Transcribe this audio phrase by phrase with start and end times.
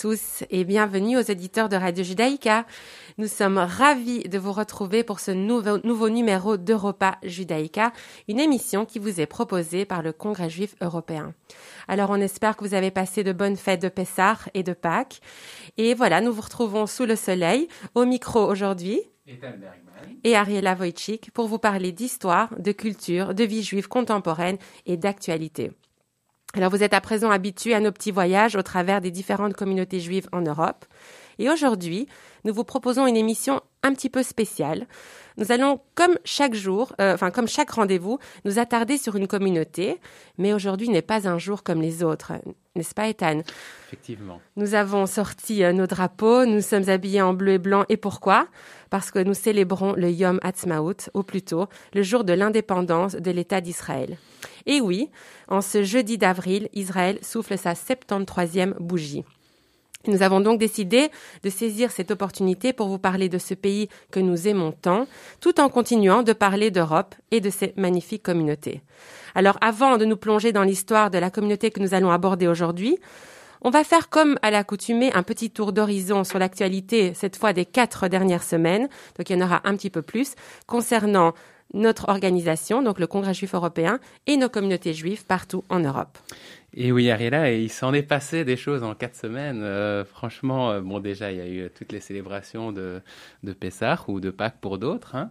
[0.00, 2.64] Tous et bienvenue aux éditeurs de Radio Judaïka.
[3.18, 7.92] Nous sommes ravis de vous retrouver pour ce nouveau, nouveau numéro d'Europa Judaïka,
[8.26, 11.34] une émission qui vous est proposée par le Congrès juif européen.
[11.86, 15.20] Alors on espère que vous avez passé de bonnes fêtes de Pessah et de Pâques.
[15.76, 19.02] Et voilà, nous vous retrouvons sous le soleil, au micro aujourd'hui.
[20.24, 25.72] Et Ariela Wojcik pour vous parler d'histoire, de culture, de vie juive contemporaine et d'actualité.
[26.54, 30.00] Alors vous êtes à présent habitués à nos petits voyages au travers des différentes communautés
[30.00, 30.84] juives en Europe.
[31.38, 32.08] Et aujourd'hui,
[32.44, 34.86] nous vous proposons une émission un petit peu spéciale.
[35.36, 39.98] Nous allons, comme chaque jour, euh, enfin comme chaque rendez-vous, nous attarder sur une communauté.
[40.38, 42.32] Mais aujourd'hui n'est pas un jour comme les autres,
[42.74, 43.40] n'est-ce pas, Ethan?
[43.88, 44.40] Effectivement.
[44.56, 47.84] Nous avons sorti euh, nos drapeaux, nous sommes habillés en bleu et blanc.
[47.88, 48.48] Et pourquoi?
[48.90, 53.60] Parce que nous célébrons le Yom Ha'atzmaut, ou plutôt le jour de l'indépendance de l'État
[53.60, 54.18] d'Israël.
[54.66, 55.10] Et oui,
[55.48, 59.24] en ce jeudi d'avril, Israël souffle sa 73e bougie.
[60.06, 61.10] Nous avons donc décidé
[61.42, 65.06] de saisir cette opportunité pour vous parler de ce pays que nous aimons tant,
[65.40, 68.80] tout en continuant de parler d'Europe et de ses magnifiques communautés.
[69.34, 72.98] Alors avant de nous plonger dans l'histoire de la communauté que nous allons aborder aujourd'hui,
[73.62, 77.66] on va faire comme à l'accoutumée un petit tour d'horizon sur l'actualité, cette fois des
[77.66, 80.34] quatre dernières semaines, donc il y en aura un petit peu plus,
[80.66, 81.34] concernant
[81.74, 86.18] notre organisation, donc le Congrès juif européen, et nos communautés juives partout en Europe.
[86.72, 89.62] Et oui, Ariela, il s'en est passé des choses en quatre semaines.
[89.62, 93.02] Euh, franchement, euh, bon, déjà, il y a eu toutes les célébrations de,
[93.42, 93.56] de
[94.06, 95.16] ou de Pâques pour d'autres.
[95.16, 95.30] Hein.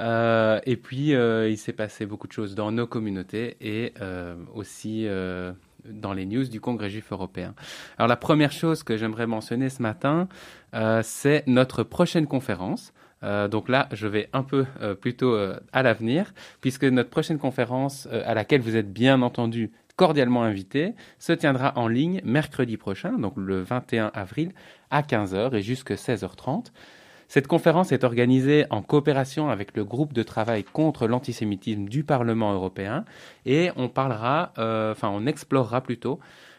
[0.00, 3.94] Euh, et puis, il s'est passé beaucoup de choses dans nos communautés et
[4.54, 5.06] aussi
[5.84, 7.54] dans les news du Congrès juif européen.
[7.96, 10.28] Alors, la première chose que j'aimerais mentionner ce matin,
[11.02, 12.92] c'est notre prochaine conférence.
[13.22, 15.38] Donc là, je vais un peu euh, plutôt
[15.72, 19.70] à l'avenir, puisque notre prochaine conférence, à laquelle vous êtes bien entendu
[20.02, 24.50] cordialement invité, se tiendra en ligne mercredi prochain, donc le 21 avril,
[24.90, 26.72] à 15h et jusqu'à 16h30.
[27.28, 32.52] Cette conférence est organisée en coopération avec le groupe de travail contre l'antisémitisme du Parlement
[32.52, 33.04] européen
[33.46, 36.18] et on parlera, enfin on explorera plutôt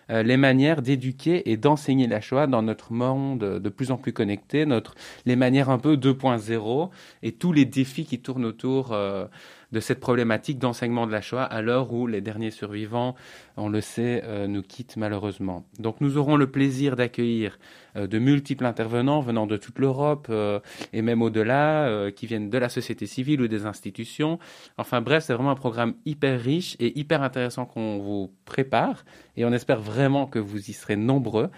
[0.10, 4.14] euh, les manières d'éduquer et d'enseigner la Shoah dans notre monde de plus en plus
[4.14, 6.90] connecté, notre, les manières un peu 2.0
[7.22, 9.26] et tous les défis qui tournent autour euh,
[9.74, 13.16] de cette problématique d'enseignement de la Shoah à l'heure où les derniers survivants,
[13.58, 15.66] on le sait, euh, nous quittent malheureusement.
[15.80, 17.58] Donc nous aurons le plaisir d'accueillir
[17.96, 20.60] euh, de multiples intervenants venant de toute l'Europe euh,
[20.94, 24.38] et même au-delà, qui viennent de la société civile ou des institutions.
[24.78, 29.04] Enfin bref, c'est vraiment un programme hyper riche et hyper intéressant qu'on vous prépare
[29.36, 31.50] et on espère vraiment que vous y serez nombreux.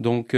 [0.00, 0.34] Donc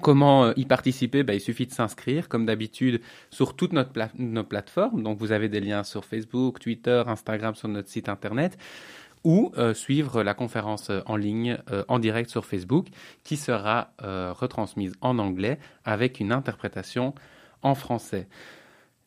[0.00, 1.22] Comment euh, y participer?
[1.22, 5.02] Ben, Il suffit de s'inscrire, comme d'habitude, sur toutes nos plateformes.
[5.02, 8.58] Donc, vous avez des liens sur Facebook, Twitter, Instagram, sur notre site internet,
[9.24, 11.58] ou euh, suivre la conférence euh, en ligne,
[11.88, 12.88] en direct sur Facebook,
[13.22, 17.14] qui sera retransmise en anglais avec une interprétation
[17.62, 18.26] en français.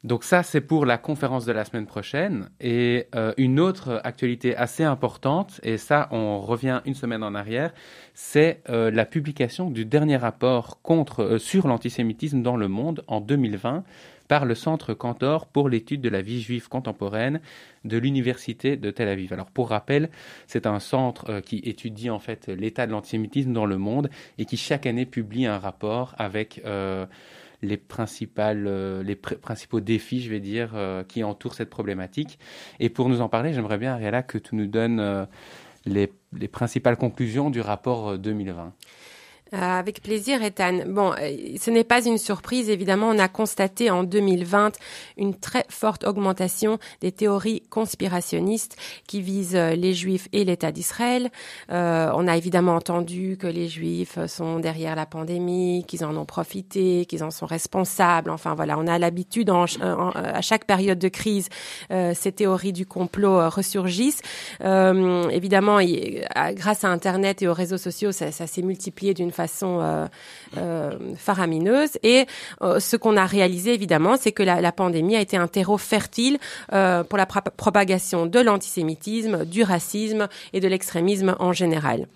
[0.05, 2.51] Donc ça, c'est pour la conférence de la semaine prochaine.
[2.61, 7.73] Et euh, une autre actualité assez importante, et ça, on revient une semaine en arrière,
[8.13, 13.19] c'est euh, la publication du dernier rapport contre, euh, sur l'antisémitisme dans le monde en
[13.19, 13.83] 2020
[14.27, 17.41] par le Centre Cantor pour l'étude de la vie juive contemporaine
[17.83, 19.33] de l'Université de Tel Aviv.
[19.33, 20.11] Alors pour rappel,
[20.45, 24.57] c'est un centre qui étudie en fait l'état de l'antisémitisme dans le monde et qui
[24.57, 26.59] chaque année publie un rapport avec
[27.65, 32.39] les, principales, euh, les principaux défis, je vais dire, euh, qui entourent cette problématique.
[32.79, 35.25] Et pour nous en parler, j'aimerais bien, Ariela, que tu nous donnes euh,
[35.85, 36.07] les,
[36.47, 38.73] principales conclusions du rapport 2020.
[39.55, 40.79] Euh, avec plaisir, Ethan.
[40.87, 43.07] Bon, euh, ce n'est pas une surprise, évidemment.
[43.07, 44.73] On a constaté en 2020
[45.17, 48.75] une très forte augmentation des théories conspirationnistes
[49.07, 51.29] qui visent euh, les Juifs et l'État d'Israël.
[51.71, 56.25] Euh, on a évidemment entendu que les Juifs sont derrière la pandémie, qu'ils en ont
[56.25, 58.31] profité, qu'ils en sont responsables.
[58.31, 61.47] Enfin voilà, on a l'habitude à chaque période de crise,
[61.91, 64.21] euh, ces théories du complot ressurgissent.
[64.61, 65.79] évidemment,
[66.53, 70.07] grâce à Internet et aux réseaux sociaux, ça s'est multiplié d'une façon euh,
[70.57, 71.97] euh, faramineuse.
[72.03, 72.25] Et
[72.61, 76.37] euh, ce qu'on a réalisé, évidemment, c'est que la, pandémie a été un terreau fertile
[76.69, 82.07] pour la propagation de l'antisémitisme, du racisme et de l'extrémisme en général.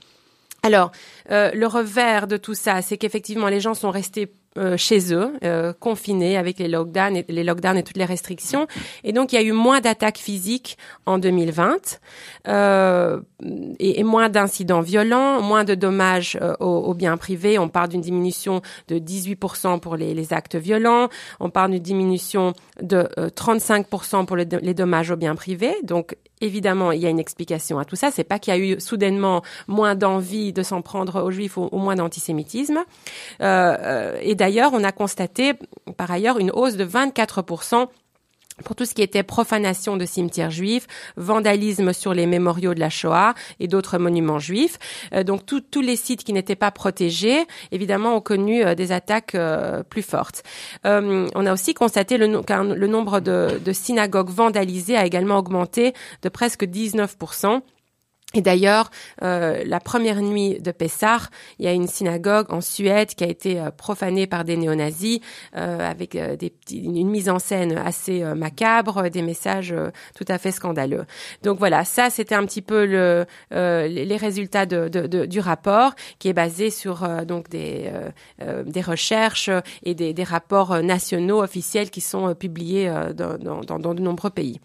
[0.63, 0.91] Alors,
[1.29, 5.73] le revers de tout ça, c'est qu'effectivement, les gens sont restés euh, chez eux, euh,
[5.79, 8.65] confinés avec les lockdowns, et, les lockdowns et toutes les restrictions.
[9.03, 10.75] Et donc, il y a eu moins d'attaques physiques
[11.05, 11.99] en 2020
[12.47, 13.19] euh,
[13.79, 17.59] et, moins d'incidents violents, moins de dommages euh, aux, biens privés.
[17.59, 21.09] On parle d'une diminution de 18% pour les, actes violents.
[21.39, 25.75] On parle d'une diminution de 35% pour le, les dommages aux biens privés.
[25.83, 28.11] Donc, évidemment, il y a une explication à tout ça.
[28.11, 31.69] C'est pas qu'il y a eu soudainement moins d'envie de s'en prendre aux juifs ou,
[31.73, 32.79] moins d'antisémitisme.
[33.41, 35.53] Euh, d'ailleurs, on a constaté
[35.97, 37.87] par ailleurs une hausse de 24%
[38.63, 42.89] pour tout ce qui était profanation de cimetières juifs, vandalisme sur les mémoriaux de la
[42.89, 44.79] Shoah et d'autres monuments juifs.
[45.13, 49.35] Euh, donc tous les sites qui n'étaient pas protégés, évidemment, ont connu euh, des attaques
[49.35, 50.43] euh, plus fortes.
[50.83, 56.29] On a aussi constaté le, le nombre de, de synagogues vandalisées a également augmenté de
[56.29, 57.15] presque 19
[58.35, 58.91] et d'ailleurs,
[59.23, 63.27] euh, la première nuit de Pessah, il y a une synagogue en Suède qui a
[63.27, 65.19] été euh, profanée par des néo-nazis
[65.55, 69.73] euh, avec euh, des, une mise en scène assez euh, macabre, des messages
[70.15, 71.05] tout à fait scandaleux.
[71.41, 75.95] Donc voilà, ça c'était un petit peu le, les résultats de, de, de, du rapport
[76.19, 77.91] qui est basé sur donc des,
[78.65, 79.49] des recherches
[79.83, 84.59] et des, des, rapports nationaux officiels qui sont publiés dans, dans, dans de nombreux pays.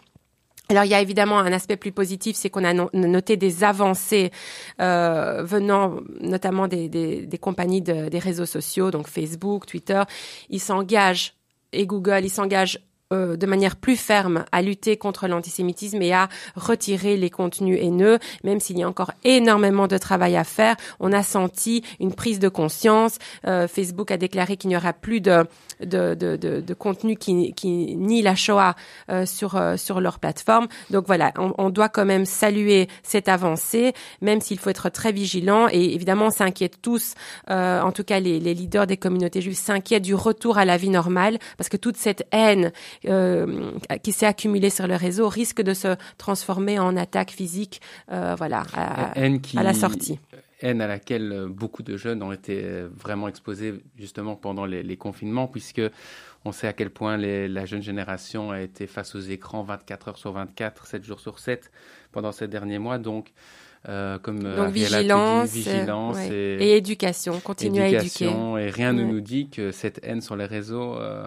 [0.70, 4.31] Alors il y a évidemment un aspect plus positif, c'est qu'on a noté des avancées
[4.81, 10.02] euh, venant notamment des, des, des compagnies de, des réseaux sociaux, donc Facebook, Twitter.
[10.49, 11.34] Ils s'engagent
[11.72, 12.78] et Google, ils s'engagent
[13.12, 18.19] euh, de manière plus ferme à lutter contre l'antisémitisme et à retirer les contenus haineux,
[18.45, 20.77] même s'il y a encore énormément de travail à faire.
[21.01, 23.19] On a senti une prise de conscience.
[23.47, 25.47] Euh, Facebook a déclaré qu'il n'y aura plus de,
[25.81, 28.75] de, de, de, contenu qui, qui nie la Shoah
[29.11, 30.69] euh, sur, euh, sur leur plateforme.
[30.91, 35.12] Donc voilà, on, on, doit quand même saluer cette avancée, même s'il faut être très
[35.12, 35.69] vigilant.
[35.71, 37.15] Et évidemment, on s'inquiète tous,
[37.50, 40.77] euh, en tout cas les, les leaders des communautés juives s'inquiètent du retour à la
[40.77, 42.73] vie normale, parce que toute cette haine
[43.06, 43.70] euh,
[44.02, 47.81] qui s'est accumulée sur le réseau risque de se transformer en attaque physique,
[48.11, 50.19] euh, voilà, à, qui, à la sortie
[50.61, 52.64] haine à laquelle beaucoup de jeunes ont été
[52.96, 55.82] vraiment exposés justement pendant les, les confinements, puisque
[56.44, 60.08] on sait à quel point les, la jeune génération a été face aux écrans 24
[60.08, 61.70] heures sur 24, 7 jours sur 7
[62.12, 62.99] pendant ces derniers mois.
[62.99, 63.32] Donc,
[63.88, 66.29] euh, comme Donc, vigilance, dit, vigilance ouais.
[66.31, 68.26] et, et, éducation, continuer à éduquer.
[68.26, 69.02] Et rien ouais.
[69.02, 71.26] ne nous dit que cette haine sur les réseaux euh,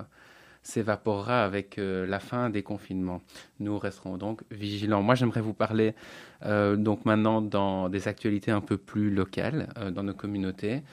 [0.68, 3.22] s'évaporera avec euh, la fin des confinements.
[3.60, 5.02] Nous resterons donc vigilants.
[5.02, 5.96] Moi, j'aimerais vous parler
[6.46, 10.84] euh, donc maintenant dans des actualités un peu plus locales euh, dans nos communautés.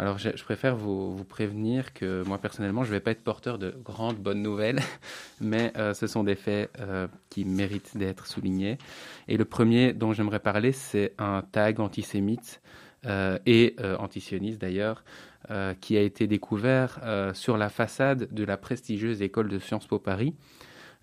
[0.00, 3.58] Alors, je, préfère vous, vous, prévenir que moi, personnellement, je ne vais pas être porteur
[3.58, 4.78] de grandes bonnes nouvelles,
[5.40, 8.78] mais euh, ce sont des faits euh, qui méritent d'être soulignés.
[9.26, 12.60] Et le premier dont j'aimerais parler, c'est un tag antisémite
[13.06, 15.02] euh, et antisioniste d'ailleurs,
[15.50, 19.86] euh, qui a été découvert euh, sur la façade de la prestigieuse école de Sciences
[19.86, 20.34] Po Paris.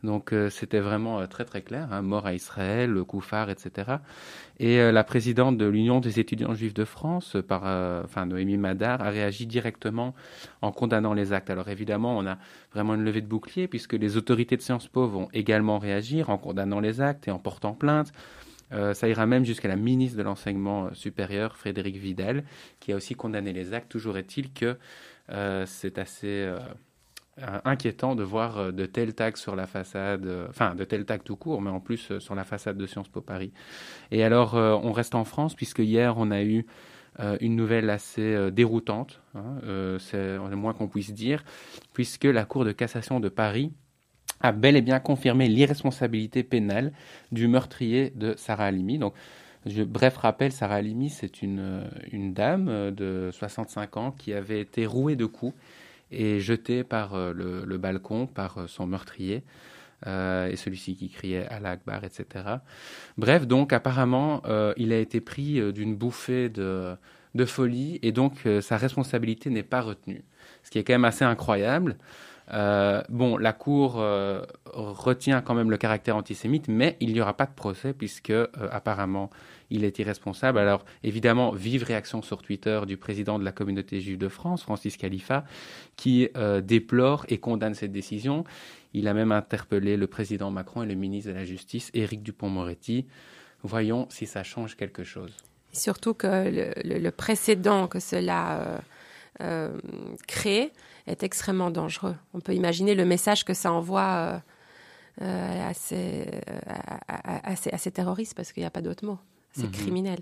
[0.04, 3.94] Donc euh, c'était vraiment très très clair, hein, mort à Israël, le Koufar, etc.
[4.60, 7.64] Et la présidente de l'Union des étudiants juifs de France, par,
[8.04, 10.14] enfin Noémie Madar, a réagi directement
[10.62, 11.50] en condamnant les actes.
[11.50, 12.38] Alors évidemment, on a
[12.74, 16.38] vraiment une levée de bouclier puisque les autorités de Sciences Po vont également réagir en
[16.38, 18.12] condamnant les actes et en portant plainte.
[18.76, 22.44] Euh, ça ira même jusqu'à la ministre de l'enseignement supérieur, Frédéric Vidal,
[22.80, 23.90] qui a aussi condamné les actes.
[23.90, 24.78] Toujours est-il que
[25.32, 26.60] euh, c'est assez euh,
[27.64, 31.18] inquiétant de voir euh, de tels tags sur la façade, euh, enfin de tels tags
[31.20, 33.52] tout court, mais en plus euh, sur la façade de Sciences Po Paris.
[34.12, 36.66] Et alors, on reste en France, puisque hier, on a eu
[37.40, 39.56] une nouvelle assez déroutante, hein,
[40.00, 41.44] c'est le moins qu'on puisse dire,
[41.94, 43.72] puisque la Cour de cassation de Paris
[44.46, 46.92] a bel et bien confirmé l'irresponsabilité pénale
[47.32, 48.98] du meurtrier de Sarah Halimi.
[48.98, 49.14] Donc,
[49.66, 54.86] je, bref rappel, Sarah Halimi, c'est une, une dame de 65 ans qui avait été
[54.86, 55.56] rouée de coups
[56.12, 59.44] et jetée par le, le balcon par son meurtrier.
[60.08, 62.46] Euh, et celui-ci qui criait à l'Akbar, etc.
[63.18, 66.96] Bref, donc apparemment, euh, il a été pris euh, d'une bouffée de,
[67.34, 70.24] de folie et donc euh, sa responsabilité n'est pas retenue.
[70.64, 71.98] Ce qui est quand même assez incroyable.
[72.54, 77.36] Euh, bon, la Cour euh, retient quand même le caractère antisémite, mais il n'y aura
[77.36, 79.30] pas de procès puisque euh, apparemment
[79.72, 80.60] il est irresponsable.
[80.60, 84.96] Alors évidemment, vive réaction sur Twitter du président de la communauté juive de France, Francis
[84.96, 85.44] Khalifa,
[85.96, 86.30] qui
[86.64, 88.44] déplore et condamne cette décision.
[88.94, 93.08] Il a même interpellé le président Macron et le ministre de la Justice, Éric Dupont-Moretti.
[93.64, 95.36] Voyons si ça change quelque chose.
[95.72, 96.28] Surtout que
[96.84, 98.82] le précédent que cela
[99.42, 99.78] euh,
[100.28, 100.72] crée
[101.08, 102.16] est extrêmement dangereux.
[102.34, 104.40] On peut imaginer le message que ça envoie euh,
[105.22, 106.26] euh, à, ces,
[106.68, 109.18] à, à, à, ces, à ces terroristes, parce qu'il n'y a pas d'autre mot.
[109.58, 109.72] C'est Mhm.
[109.72, 110.20] criminel.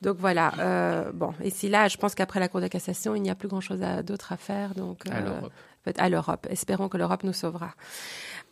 [0.00, 0.52] Donc voilà.
[0.58, 3.34] euh, bon, et si là, je pense qu'après la Cour de cassation, il n'y a
[3.34, 4.74] plus grand-chose d'autre à faire.
[4.74, 5.52] Donc, à l'Europe.
[5.98, 6.46] À l'Europe.
[6.50, 7.74] Espérons que l'Europe nous sauvera.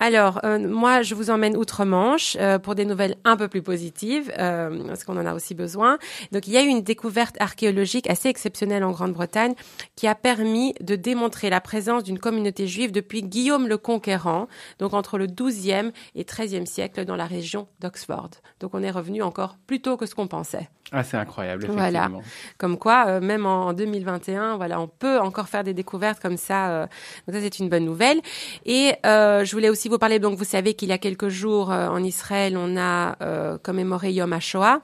[0.00, 4.32] Alors, euh, moi, je vous emmène outre-Manche euh, pour des nouvelles un peu plus positives,
[4.38, 5.99] euh, parce qu'on en a aussi besoin.
[6.30, 9.54] Donc, il y a eu une découverte archéologique assez exceptionnelle en Grande-Bretagne
[9.97, 14.47] qui a permis de démontrer la présence d'une communauté juive depuis Guillaume le Conquérant,
[14.78, 18.30] donc entre le 12e et 13e siècle dans la région d'Oxford.
[18.61, 20.68] Donc, on est revenu encore plus tôt que ce qu'on pensait.
[20.92, 22.04] Ah, c'est incroyable, Voilà.
[22.04, 22.23] effectivement.
[22.56, 26.88] Comme quoi, même en 2021, voilà, on peut encore faire des découvertes comme ça.
[27.28, 28.23] Donc ça, c'est une bonne nouvelle.
[28.64, 30.18] Et euh, je voulais aussi vous parler.
[30.18, 34.12] Donc, vous savez qu'il y a quelques jours euh, en Israël, on a euh, commémoré
[34.12, 34.80] Yom HaShoah.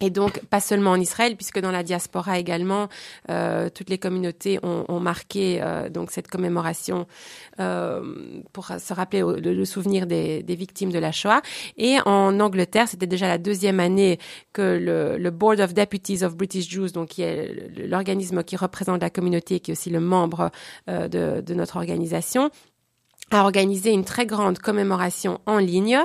[0.00, 2.88] Et donc, pas seulement en Israël, puisque dans la diaspora également,
[3.30, 7.06] euh, toutes les communautés ont, ont marqué euh, donc cette commémoration
[7.60, 11.40] euh, pour se rappeler le, souvenir des, des victimes de la Shoah.
[11.78, 14.18] Et en Angleterre, c'était déjà la deuxième année
[14.52, 19.00] que le, le Board of Deputies of British Jews, donc qui est l'organisme qui représente
[19.00, 20.50] la communauté, qui est aussi le membre
[20.90, 22.50] euh, de, de notre organisation,
[23.32, 25.98] a organisé une très grande commémoration en ligne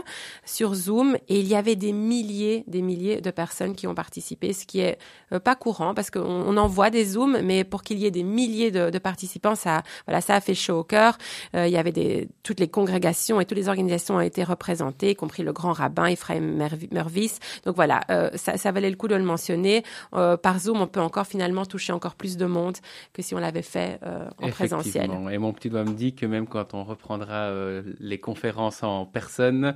[0.44, 4.54] sur Zoom et il y avait des milliers, des milliers de personnes qui ont participé,
[4.54, 4.98] ce qui est
[5.32, 8.12] euh, pas courant parce qu'on on en voit des Zooms, mais pour qu'il y ait
[8.12, 11.20] des milliers de, participants, ça, voilà, ça a fait chaud au cœur.
[11.56, 15.12] Euh, il y avait des, toutes les congrégations et toutes les organisations ont été représentées,
[15.12, 17.38] y compris le grand rabbin Ephraim Merv- Mervis.
[17.66, 19.84] Donc voilà, euh, ça, ça valait le coup de le mentionner.
[20.12, 22.78] Par Zoom, on peut encore finalement toucher encore plus de monde
[23.14, 24.00] que si on l'avait fait
[24.42, 25.12] en présentiel.
[25.32, 29.06] Et mon petit doigt me dit que même quand on reprendra euh, les conférences en
[29.06, 29.76] personne,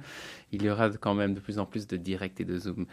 [0.52, 2.86] il y aura quand même de plus en plus de direct et de Zoom.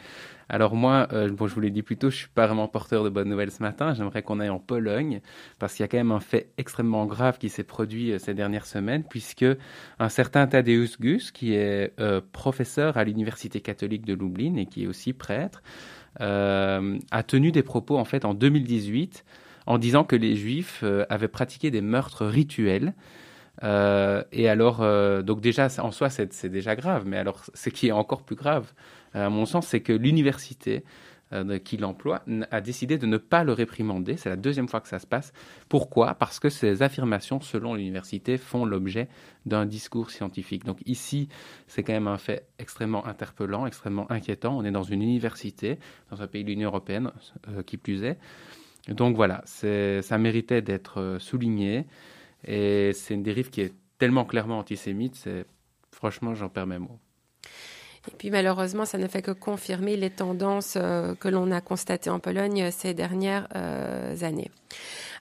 [0.49, 3.05] Alors moi, euh, bon, je vous l'ai dit plus tôt, je suis pas vraiment porteur
[3.05, 3.95] de bonnes nouvelles ce matin.
[3.95, 5.21] J'aimerais qu'on aille en Pologne
[5.59, 8.35] parce qu'il y a quand même un fait extrêmement grave qui s'est produit euh, ces
[8.35, 9.47] dernières semaines puisque
[9.99, 11.95] un certain Tadeusz Gus, qui est
[12.33, 15.63] professeur à l'université catholique de Lublin et qui est aussi prêtre,
[16.19, 19.25] a tenu des propos en fait en 2018
[19.67, 22.95] en disant que les Juifs avaient pratiqué des meurtres rituels.
[23.63, 27.89] Euh, et alors, euh, donc déjà, en soi, c'est déjà grave, mais alors, ce qui
[27.89, 28.73] est encore plus grave,
[29.15, 30.85] euh, à mon sens, c'est que l'université
[31.65, 34.19] qui l'emploie a décidé de ne pas le réprimander.
[34.19, 35.33] C'est la deuxième fois que ça se passe.
[35.71, 36.13] Pourquoi?
[36.13, 39.09] Parce que ces affirmations, selon l'université, font l'objet
[39.47, 40.67] d'un discours scientifique.
[40.67, 41.31] Donc ici,
[41.69, 44.59] c'est quand même un fait extrêmement interpellant, extrêmement inquiétant.
[44.59, 45.79] On est dans une université,
[46.11, 47.11] dans un pays de l'Union européenne,
[47.65, 48.19] qui plus est.
[48.89, 51.87] Donc voilà, ça méritait d'être souligné.
[52.45, 55.47] Et c'est une dérive qui est tellement clairement antisémite, c'est
[55.93, 56.99] franchement, j'en perds mes mots.
[58.11, 62.11] Et puis malheureusement, ça ne fait que confirmer les tendances euh, que l'on a constatées
[62.11, 64.51] en Pologne ces dernières euh, années.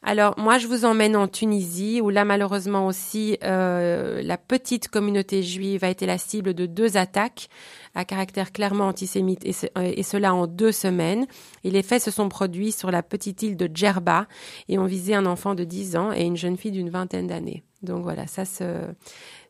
[0.03, 5.43] Alors moi, je vous emmène en Tunisie, où là, malheureusement aussi, euh, la petite communauté
[5.43, 7.49] juive a été la cible de deux attaques
[7.93, 11.27] à caractère clairement antisémite, et, euh, cela en deux semaines.
[11.63, 14.25] Et les faits se sont produits sur la petite île de Djerba
[14.69, 17.63] et ont visé un enfant de 10 ans et une jeune fille d'une vingtaine d'années.
[17.83, 18.87] Donc voilà, ça, se-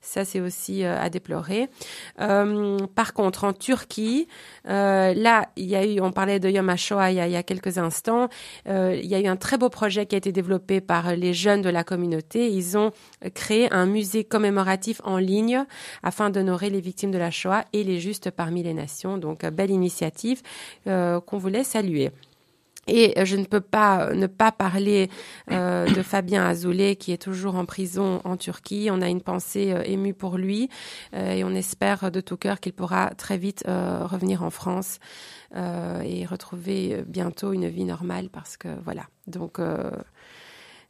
[0.01, 1.69] ça c'est aussi euh, à déplorer.
[2.19, 4.27] Euh, par contre, en Turquie,
[4.67, 7.33] euh, là, il y a eu, on parlait de Yom HaShoah il y a, il
[7.33, 8.29] y a quelques instants,
[8.65, 11.61] il y a eu un très beau projet qui a été développé par les jeunes
[11.61, 12.49] de la communauté.
[12.49, 12.91] Ils ont
[13.33, 15.63] créé un musée commémoratif en ligne
[16.03, 19.17] afin d'honorer les victimes de la Shoah et les justes parmi les nations.
[19.17, 20.41] Donc, belle initiative
[20.85, 22.11] qu'on voulait saluer.
[22.87, 25.09] Et euh, je ne peux pas euh, ne pas parler
[25.51, 28.89] euh, de Fabien Azoulay qui est toujours en prison en Turquie.
[28.91, 30.69] On a une pensée euh, émue pour lui
[31.13, 34.99] euh, et on espère de tout cœur qu'il pourra très vite euh, revenir en France
[35.55, 39.03] euh, et retrouver bientôt une vie normale parce que voilà.
[39.27, 39.91] Donc euh,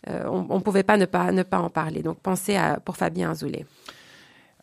[0.10, 2.04] euh, on ne pouvait pas ne pas ne pas en parler.
[2.04, 3.66] Donc pensez à, pour Fabien Azoulay.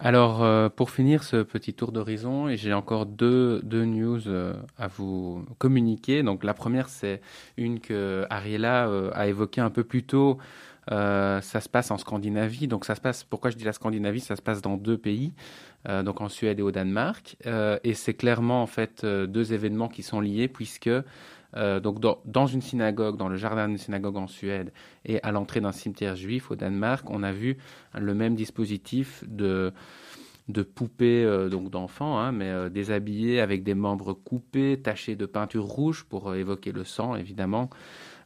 [0.00, 4.87] Alors, euh, pour finir ce petit tour d'horizon, j'ai encore deux, deux news euh, à
[4.87, 6.23] vous communiquer.
[6.23, 7.21] Donc, la première, c'est
[7.57, 10.38] une que Ariella euh, a évoquée un peu plus tôt.
[10.93, 12.69] Euh, ça se passe en Scandinavie.
[12.69, 13.25] Donc, ça se passe.
[13.25, 14.21] Pourquoi je dis la Scandinavie?
[14.21, 15.33] Ça se passe dans deux pays,
[15.88, 17.37] euh, donc en Suède et au Danemark.
[17.83, 20.90] Et c'est clairement en fait deux événements qui sont liés, puisque
[21.57, 24.73] euh, donc dans, une synagogue, dans le jardin d'une synagogue en Suède,
[25.05, 27.57] et à l'entrée d'un cimetière juif au Danemark, on a vu
[27.99, 29.73] le même dispositif de
[30.75, 35.64] poupées euh, donc d'enfants, hein, mais euh, déshabillées avec des membres coupés, tachés de peinture
[35.64, 37.71] rouge pour évoquer le sang, évidemment,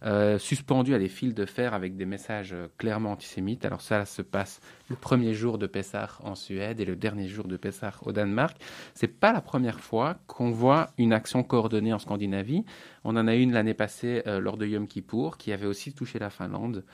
[0.05, 3.65] euh, suspendus à des fils de fer avec des messages euh, clairement antisémites.
[3.65, 7.47] Alors ça se passe le premier jour de Pessah en Suède et le dernier jour
[7.47, 8.57] de Pessah au Danemark.
[8.95, 12.65] C'est pas la première fois qu'on voit une action coordonnée en Scandinavie.
[13.05, 16.19] On en a une l'année passée euh, lors de Yom Kippour, qui avait aussi touché
[16.19, 16.85] la Finlande.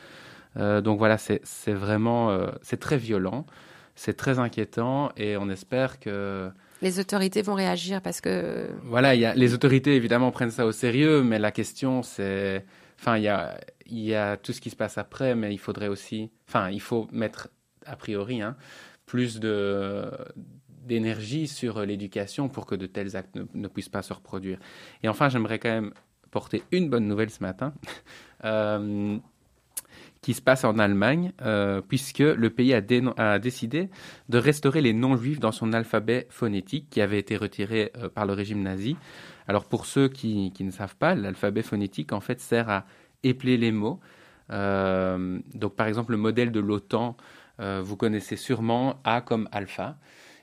[0.58, 1.40] Euh, donc voilà, c'est
[1.72, 3.46] vraiment, c'est très violent.
[3.94, 6.50] C'est très inquiétant et on espère que
[6.82, 8.68] Les autorités vont réagir parce que...
[8.84, 12.64] Voilà, y a, les autorités évidemment prennent ça au sérieux, mais la question c'est...
[12.98, 13.24] Enfin, il
[14.00, 16.30] y a, tout ce qui se passe après, mais il faudrait aussi...
[16.48, 17.48] Enfin, il faut mettre,
[17.86, 18.56] a priori, hein,
[19.06, 19.38] plus
[20.84, 24.58] d'énergie sur l'éducation pour que de tels actes ne, ne, puissent pas se reproduire.
[25.02, 25.92] Et enfin, j'aimerais quand même
[26.30, 27.72] porter une bonne nouvelle ce matin.
[28.44, 29.18] Euh,
[30.20, 33.88] qui se passe en Allemagne, euh, puisque le pays a, décidé
[34.28, 38.26] de restaurer les noms juifs dans son alphabet phonétique qui avait été retiré euh, par
[38.26, 38.96] le régime nazi.
[39.46, 42.84] Alors pour ceux qui, qui ne savent pas, l'alphabet phonétique en fait sert à
[43.22, 44.00] épeler les mots.
[44.50, 47.16] Euh, donc par exemple le modèle de l'OTAN,
[47.60, 49.96] vous connaissez sûrement A comme alpha.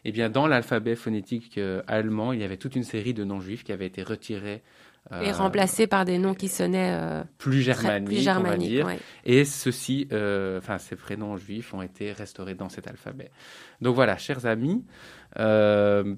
[0.04, 3.64] Eh bien dans l'alphabet phonétique allemand, il y avait toute une série de noms juifs
[3.64, 4.64] qui avaient été retirés
[5.12, 9.04] et remplacés par des noms qui sonnaient euh, plus germaniques, plus germaniques on va dire.
[9.24, 13.30] Et ceux-ci, euh, enfin ces prénoms juifs ont été restaurés dans cet alphabet.
[13.82, 14.84] Donc voilà, chers amis,
[15.40, 16.16] euh,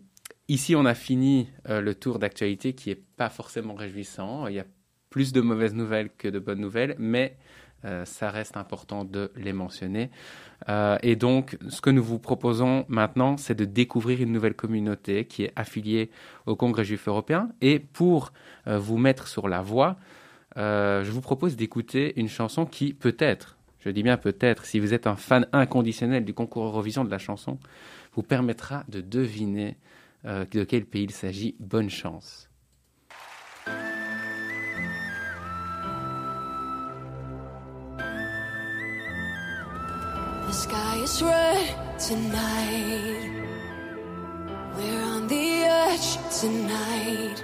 [0.48, 4.48] ici on a fini le tour d'actualité qui est pas forcément réjouissant.
[4.48, 4.66] Il y a
[5.10, 7.38] plus de mauvaises nouvelles que de bonnes nouvelles, mais
[8.06, 10.10] ça reste important de les mentionner.
[10.70, 15.26] Euh, et donc, ce que nous vous proposons maintenant, c'est de découvrir une nouvelle communauté
[15.26, 16.10] qui est affiliée
[16.46, 17.50] au Congrès juif européen.
[17.62, 18.34] Et pour
[18.68, 19.98] euh, vous mettre sur la voie,
[20.58, 24.94] euh, je vous propose d'écouter une chanson qui, peut-être, je dis bien peut-être, si vous
[24.94, 27.60] êtes un fan inconditionnel du concours Eurovision de la chanson,
[28.16, 29.78] vous permettra de deviner
[30.26, 31.56] de quel pays il s'agit.
[31.60, 32.47] Bonne chance.
[40.48, 43.32] The sky is red tonight.
[44.78, 47.44] We're on the edge tonight.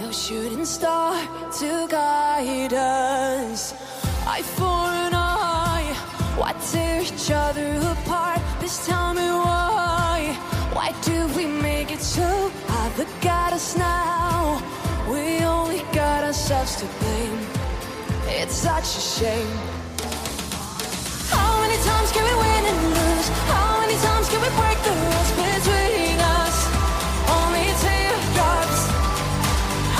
[0.00, 1.14] No shooting star
[1.60, 3.72] to guide us.
[4.26, 5.94] Eye for an eye.
[6.36, 8.40] Why tear each other apart?
[8.58, 10.36] Please tell me why.
[10.72, 12.98] Why do we make it so hard?
[12.98, 14.60] Look at us now.
[15.08, 17.38] We only got ourselves to blame.
[18.26, 19.78] It's such a shame
[22.12, 23.28] can we win and lose?
[23.52, 26.56] How many times can we break the rules between us?
[27.36, 28.80] Only teardrops.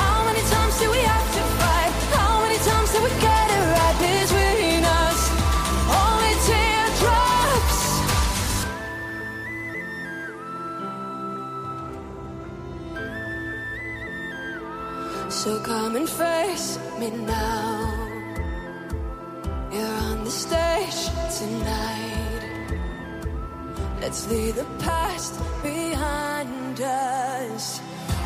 [0.01, 1.93] How many times do we have to fight?
[2.17, 5.21] How many times do we get it right between us?
[6.03, 7.79] Only teardrops.
[15.41, 18.09] So come and face me now.
[19.73, 21.01] You're on the stage
[21.39, 21.98] tonight.
[24.09, 27.79] Let's leave the past behind us.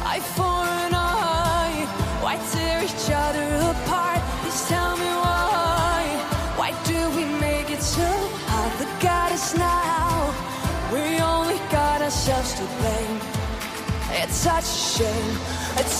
[0.04, 1.82] Eye for an eye.
[2.22, 4.22] Why tear each other apart?
[4.42, 6.06] Please tell me why.
[6.54, 8.06] Why do we make it so
[8.46, 8.72] hard?
[8.78, 10.30] Look at us now.
[10.92, 13.18] We only got ourselves to blame.
[14.22, 15.34] It's such a shame.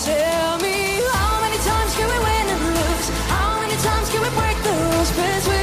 [0.05, 3.07] Tell me how many times can we win and lose?
[3.35, 5.62] How many times can we break the rules between us?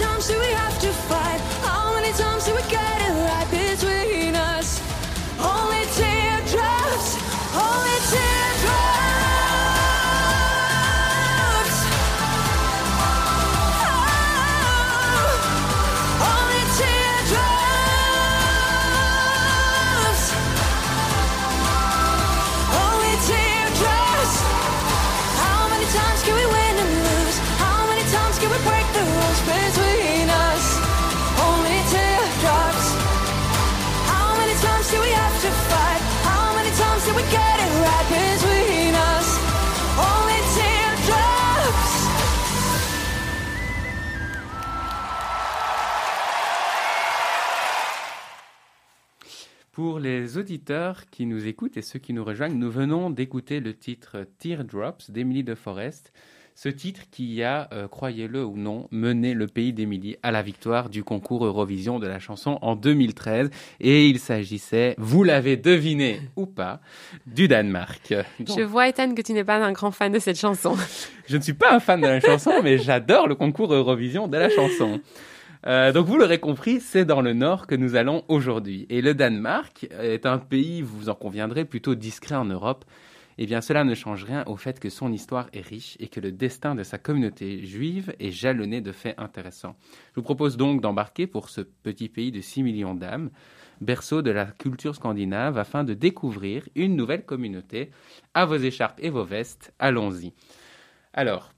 [0.00, 1.40] times do we have to fight?
[1.62, 2.99] How many times do we get?
[50.30, 54.28] Les auditeurs qui nous écoutent et ceux qui nous rejoignent, nous venons d'écouter le titre
[54.38, 56.12] Teardrops d'Emily de Forest.
[56.54, 60.88] Ce titre qui a, euh, croyez-le ou non, mené le pays d'Émilie à la victoire
[60.88, 63.50] du concours Eurovision de la chanson en 2013.
[63.80, 66.80] Et il s'agissait, vous l'avez deviné ou pas,
[67.26, 68.14] du Danemark.
[68.38, 70.76] Donc, Je vois, Ethan, que tu n'es pas un grand fan de cette chanson.
[71.26, 74.36] je ne suis pas un fan de la chanson, mais j'adore le concours Eurovision de
[74.36, 75.00] la chanson.
[75.66, 78.86] Euh, donc vous l'aurez compris, c'est dans le nord que nous allons aujourd'hui.
[78.88, 82.84] Et le Danemark est un pays, vous en conviendrez, plutôt discret en Europe.
[83.42, 86.20] Eh bien, cela ne change rien au fait que son histoire est riche et que
[86.20, 89.76] le destin de sa communauté juive est jalonné de faits intéressants.
[90.10, 93.30] Je vous propose donc d'embarquer pour ce petit pays de 6 millions d'âmes,
[93.80, 97.90] berceau de la culture scandinave, afin de découvrir une nouvelle communauté.
[98.34, 100.34] À vos écharpes et vos vestes, allons-y.
[101.14, 101.52] Alors,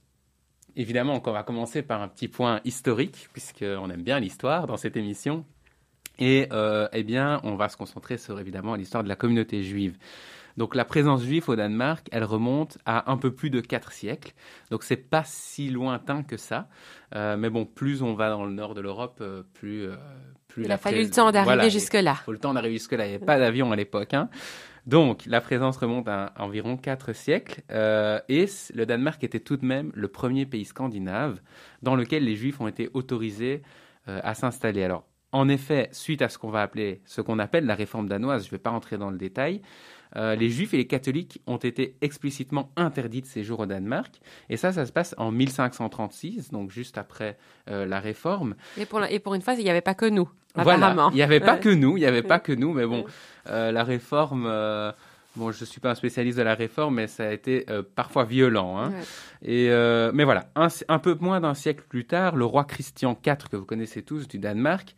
[0.76, 4.96] évidemment, on va commencer par un petit point historique, puisqu'on aime bien l'histoire dans cette
[4.96, 5.44] émission.
[6.18, 9.96] Et euh, eh bien, on va se concentrer sur évidemment l'histoire de la communauté juive.
[10.58, 14.34] Donc la présence juive au Danemark, elle remonte à un peu plus de 4 siècles.
[14.70, 16.68] Donc c'est pas si lointain que ça.
[17.14, 19.88] Euh, mais bon, plus on va dans le nord de l'Europe, euh, plus,
[20.52, 22.16] plus Il la a fallu pré- le temps d'arriver Voilà, jusque-là.
[22.20, 23.06] il faut le temps d'arriver jusque-là.
[23.06, 24.14] Il n'y avait pas d'avion à l'époque.
[24.14, 24.28] hein.
[24.86, 27.62] Donc, la présence remonte à environ 4 siècles.
[27.70, 31.40] euh, et le Danemark était tout de même le premier pays scandinave
[31.82, 33.62] dans lequel les Juifs ont été autorisés
[34.08, 34.82] euh, à s'installer.
[34.82, 38.42] Alors, en effet, suite à ce qu'on va appeler, ce qu'on appelle la réforme danoise,
[38.42, 39.62] je ne vais pas rentrer dans le détail,
[40.16, 44.20] euh, les Juifs et les catholiques ont été explicitement interdits de séjour au Danemark.
[44.50, 47.36] Et ça, ça se passe en 1536, donc juste après
[47.70, 48.54] euh, la réforme.
[48.78, 51.14] Et pour, la- et pour une fois, il n'y avait pas que nous, Voilà, il
[51.16, 53.04] n'y avait pas que nous, il n'y avait pas que nous, mais bon,
[53.48, 54.46] euh, la réforme,
[55.36, 57.82] bon, je ne suis pas un spécialiste de la réforme, mais ça a été euh,
[57.94, 58.78] parfois violent.
[58.78, 58.90] hein.
[58.90, 59.50] Ouais.
[59.50, 63.48] Et, euh, mais voilà, un peu moins d'un siècle plus tard, le roi Christian IV,
[63.50, 64.94] que vous connaissez tous du Danemark,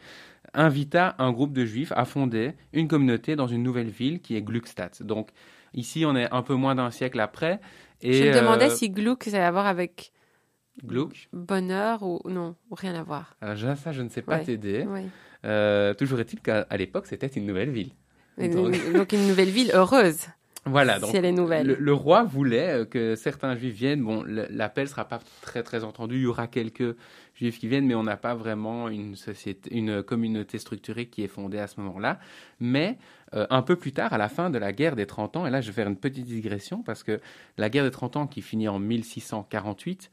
[0.54, 4.42] invita un groupe de juifs à fonder une communauté dans une nouvelle ville qui est
[4.42, 5.02] Gluckstadt.
[5.02, 5.30] Donc
[5.74, 7.60] ici, on est un peu moins d'un siècle après.
[8.00, 10.12] Et, Je me demandais euh, si Gluck, ça a à voir avec
[10.84, 13.36] Gluck, bonheur ou non, ou rien à voir.
[13.40, 14.44] alors, je- ça, je ne sais pas Ouais.
[14.44, 14.86] t'aider.
[15.44, 17.90] Euh, toujours est-il qu'à l'époque, c'était une nouvelle ville.
[18.38, 20.26] Donc une nouvelle ville heureuse,
[20.66, 21.66] Voilà, donc si elle est nouvelle.
[21.66, 24.02] Le, le roi voulait euh, que certains juifs viennent.
[24.02, 26.16] Bon, l'appel sera pas très très entendu.
[26.16, 26.96] Il y aura quelques
[27.34, 31.28] juifs qui viennent, mais on n'a pas vraiment une société, une communauté structurée qui est
[31.28, 32.18] fondée à ce moment-là.
[32.60, 32.96] Mais
[33.34, 35.50] euh, un peu plus tard, à la fin de la guerre des 30 ans, et
[35.50, 37.20] là je vais faire une petite digression parce que
[37.58, 40.10] la guerre des 30 ans qui finit en 1648,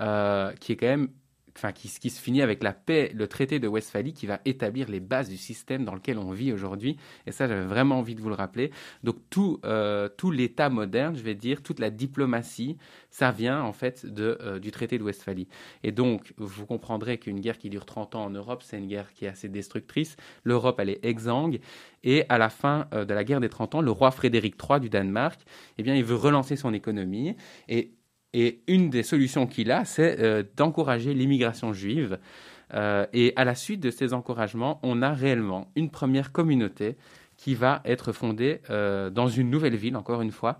[0.00, 1.08] euh, qui est quand même
[1.56, 5.00] Enfin, qui, se finit avec la paix, le traité de Westphalie qui va établir les
[5.00, 6.96] bases du système dans lequel on vit aujourd'hui.
[7.26, 8.70] Et ça, j'avais vraiment envie de vous le rappeler.
[9.04, 12.78] Donc tout, euh, l'État moderne, je vais dire, toute la diplomatie,
[13.10, 15.46] ça vient en fait de, euh, du traité de Westphalie.
[15.82, 19.12] Et donc, vous comprendrez qu'une guerre qui dure 30 ans en Europe, c'est une guerre
[19.12, 20.16] qui est assez destructrice.
[20.44, 21.60] L'Europe, elle est exsangue.
[22.04, 24.80] Et à la fin euh, de la guerre des 30 ans, le roi Frédéric III
[24.80, 25.40] du Danemark,
[25.78, 27.36] eh bien, il veut relancer son économie.
[27.68, 27.92] Et,
[28.34, 32.18] et une des solutions qu'il a, c'est euh, d'encourager l'immigration juive.
[32.74, 36.96] Euh, et à la suite de ces encouragements, on a réellement une première communauté
[37.36, 40.58] qui va être fondée euh, dans une nouvelle ville, encore une fois,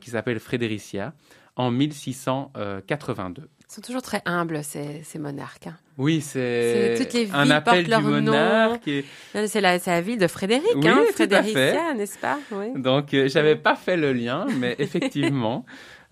[0.00, 1.12] qui s'appelle Frédéricia,
[1.56, 3.48] en 1682.
[3.68, 5.66] Ils sont toujours très humbles, ces, ces monarques.
[5.66, 5.76] hein.
[5.98, 8.86] Oui, c'est toutes les un villes appel portent leur du monarque.
[8.88, 9.04] et-
[9.46, 12.38] C'est la, ville de Frédéric, Oui, hein, Frédéricia, n'est-ce pas?
[12.52, 12.66] Oui.
[12.76, 15.64] Donc, euh, j'avais pas fait le lien, mais effectivement.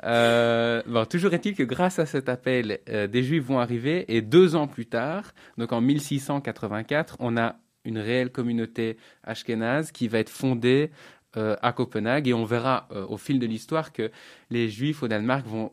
[0.04, 4.54] Euh, toujours est-il que grâce à cet appel, euh, des Juifs vont arriver et deux
[4.54, 10.30] ans plus tard, donc en 1684, on a une réelle communauté ashkénaze qui va être
[10.30, 10.90] fondée
[11.36, 14.10] euh, à Copenhague et on verra au fil de l'histoire que
[14.50, 15.70] les Juifs au Danemark vont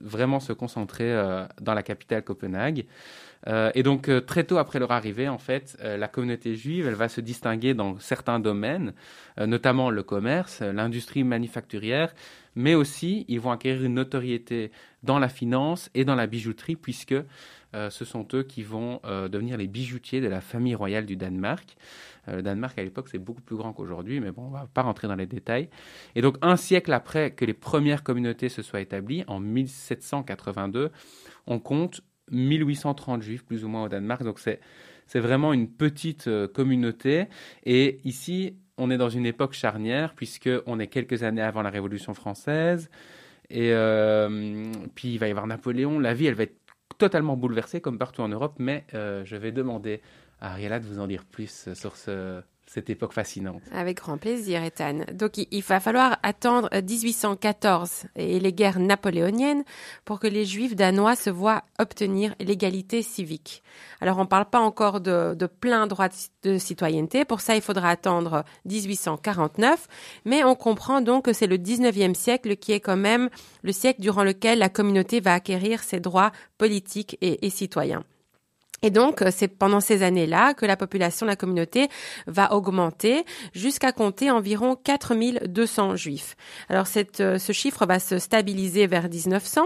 [0.00, 1.14] vraiment se concentrer
[1.60, 2.86] dans la capitale Copenhague.
[3.74, 7.74] Et donc très tôt après leur arrivée, en fait, la communauté juive, va se distinguer
[7.74, 8.94] dans certains domaines,
[9.38, 12.14] notamment le commerce, l'industrie manufacturière,
[12.54, 14.70] mais aussi ils vont acquérir une notoriété
[15.02, 17.14] dans la finance et dans la bijouterie, puisque
[17.74, 21.16] euh, ce sont eux qui vont euh, devenir les bijoutiers de la famille royale du
[21.16, 21.76] Danemark.
[22.28, 24.82] Euh, le Danemark à l'époque c'est beaucoup plus grand qu'aujourd'hui, mais bon, on va pas
[24.82, 25.68] rentrer dans les détails.
[26.14, 30.90] Et donc un siècle après que les premières communautés se soient établies, en 1782,
[31.46, 34.22] on compte 1830 juifs plus ou moins au Danemark.
[34.22, 34.60] Donc c'est
[35.06, 37.26] c'est vraiment une petite communauté.
[37.66, 41.70] Et ici, on est dans une époque charnière puisque on est quelques années avant la
[41.70, 42.90] Révolution française.
[43.50, 45.98] Et euh, puis il va y avoir Napoléon.
[45.98, 46.56] La vie, elle va être
[46.98, 48.54] totalement bouleversée comme partout en Europe.
[48.58, 50.00] Mais euh, je vais demander
[50.40, 53.60] à Ariella de vous en dire plus sur ce, cette époque fascinante.
[53.70, 55.00] Avec grand plaisir, Ethan.
[55.12, 59.62] Donc, il, va falloir attendre 1814 et les guerres napoléoniennes
[60.06, 63.62] pour que les Juifs danois se voient obtenir l'égalité civique.
[64.00, 66.08] Alors, on ne parle pas encore de, de plein droit
[66.44, 67.26] de citoyenneté.
[67.26, 69.86] Pour ça, il faudra attendre 1849.
[70.24, 73.28] Mais on comprend donc que c'est le 19e siècle qui est quand même
[73.62, 78.04] le siècle durant lequel la communauté va acquérir ses droits politiques et citoyens.
[78.82, 81.88] Et donc, euh, c'est pendant ces années-là que la population de la communauté
[82.26, 86.36] va augmenter jusqu'à compter environ 4200 juifs.
[86.68, 89.62] Alors, cette, euh, ce chiffre va se stabiliser vers 1900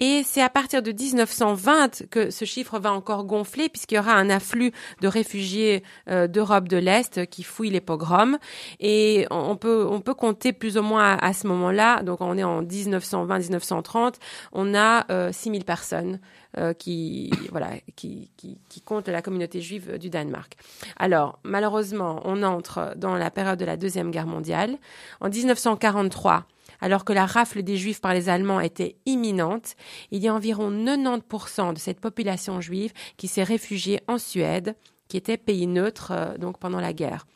[0.00, 4.14] et c'est à partir de 1920 que ce chiffre va encore gonfler puisqu'il y aura
[4.14, 8.38] un afflux de réfugiés euh, d'Europe de l'Est qui fouillent les pogroms.
[8.80, 12.02] Et on peut on peut compter plus ou moins à, ce moment-là.
[12.02, 14.14] Donc on est en 1920-1930
[14.52, 16.20] on a euh, 6000 personnes
[16.58, 20.56] euh, qui voilà qui, qui, qui comptent la communauté juive du Danemark.
[20.96, 24.78] Alors malheureusement on entre dans la période de la deuxième guerre mondiale.
[25.20, 26.46] En 1943
[26.82, 29.76] alors que la rafle des Juifs par les Allemands était imminente,
[30.10, 34.74] il y a environ 90% de cette population juive qui s'est réfugiée en Suède,
[35.08, 37.26] qui était pays neutre euh, donc pendant la guerre.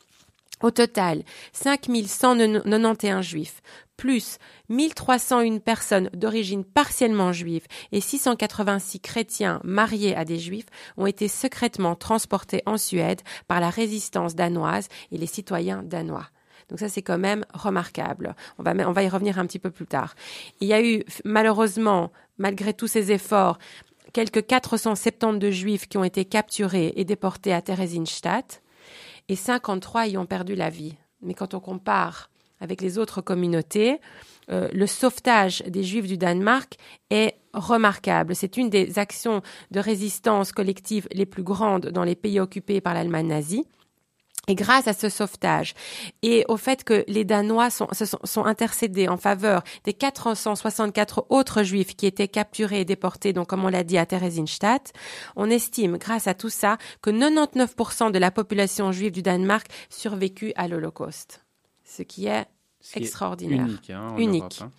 [0.61, 3.61] Au total, 5191 juifs,
[3.95, 4.37] plus
[4.69, 10.65] 1301 personnes d'origine partiellement juive et 686 chrétiens mariés à des juifs
[10.97, 16.27] ont été secrètement transportés en Suède par la résistance danoise et les citoyens danois.
[16.69, 18.35] Donc ça, c'est quand même remarquable.
[18.57, 20.15] On va, on va y revenir un petit peu plus tard.
[20.59, 23.57] Il y a eu, malheureusement, malgré tous ces efforts,
[24.13, 28.61] quelques 472 juifs qui ont été capturés et déportés à Theresienstadt
[29.29, 30.95] et 53 y ont perdu la vie.
[31.21, 33.99] Mais quand on compare avec les autres communautés,
[34.49, 36.77] euh, le sauvetage des Juifs du Danemark
[37.09, 38.35] est remarquable.
[38.35, 42.93] C'est une des actions de résistance collective les plus grandes dans les pays occupés par
[42.93, 43.65] l'Allemagne nazie.
[44.49, 45.73] Et grâce à ce sauvetage
[46.21, 51.97] et au fait que les Danois sont, sont, intercédés en faveur des 464 autres Juifs
[51.97, 54.93] qui étaient capturés et déportés, donc comme on l'a dit à Theresienstadt,
[55.35, 60.53] on estime, grâce à tout ça, que 99% de la population juive du Danemark survécut
[60.55, 61.43] à l'Holocauste.
[61.83, 62.45] Ce qui est
[62.95, 63.65] extraordinaire.
[63.65, 63.89] unique.
[63.89, 64.61] Hein, unique.
[64.61, 64.71] Hein.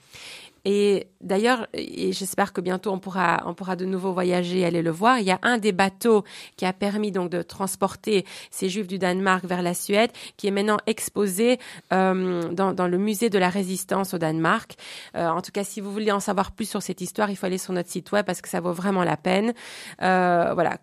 [0.70, 5.18] Et d'ailleurs, j'espère que bientôt on pourra, on pourra de nouveau voyager aller le voir.
[5.18, 6.24] Il y a un des bateaux
[6.59, 10.50] qui a permis donc de transporter ces Juifs du Danemark vers la Suède, qui est
[10.50, 11.59] maintenant exposé
[11.94, 14.74] euh, dans, dans, le musée de la Résistance au Danemark.
[15.16, 17.46] Euh, en tout cas, si vous voulez en savoir plus sur cette histoire, il faut
[17.46, 19.54] aller sur notre site web parce que ça vaut vraiment la peine.
[20.02, 20.76] Euh, voilà.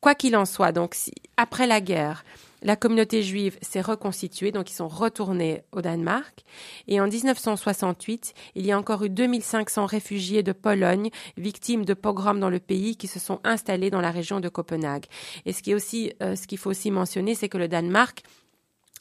[0.00, 2.24] Quoi qu'il en soit, donc si, après la guerre,
[2.66, 6.44] la communauté juive s'est reconstituée, donc ils sont retournés au Danemark.
[6.88, 12.40] Et en 1968, il y a encore eu 2500 réfugiés de Pologne, victimes de pogroms
[12.40, 15.06] dans le pays, qui se sont installés dans la région de Copenhague.
[15.44, 18.24] Et ce qui est aussi, euh, ce qu'il faut aussi mentionner, c'est que le Danemark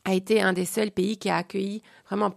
[0.04, 2.36] a été un des seuls pays qui a accueilli vraiment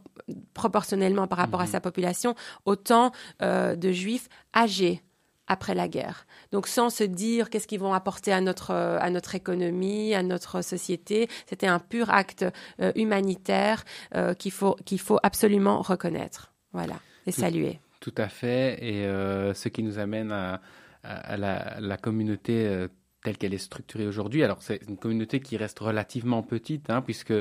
[0.55, 1.73] proportionnellement par rapport à mhm.
[1.73, 3.13] sa population autant
[3.43, 5.03] euh, de juifs âgés
[5.49, 6.27] après la guerre.
[6.53, 10.23] Donc sans se dire qu'est-ce qu'ils vont apporter à notre euh, à notre économie, à
[10.23, 12.45] notre société, c'était un pur acte
[12.81, 13.85] euh, humanitaire
[14.15, 16.53] euh, qu'il faut qu'il faut absolument reconnaître.
[16.73, 17.81] Voilà, et saluer.
[18.01, 19.05] Tout à fait et
[19.55, 20.61] ce qui nous amène à,
[21.03, 22.87] à la, la, communauté
[23.23, 24.45] telle qu'elle est structurée aujourd'hui.
[24.45, 27.35] Alors c'est une communauté qui reste relativement petite, hein, puisque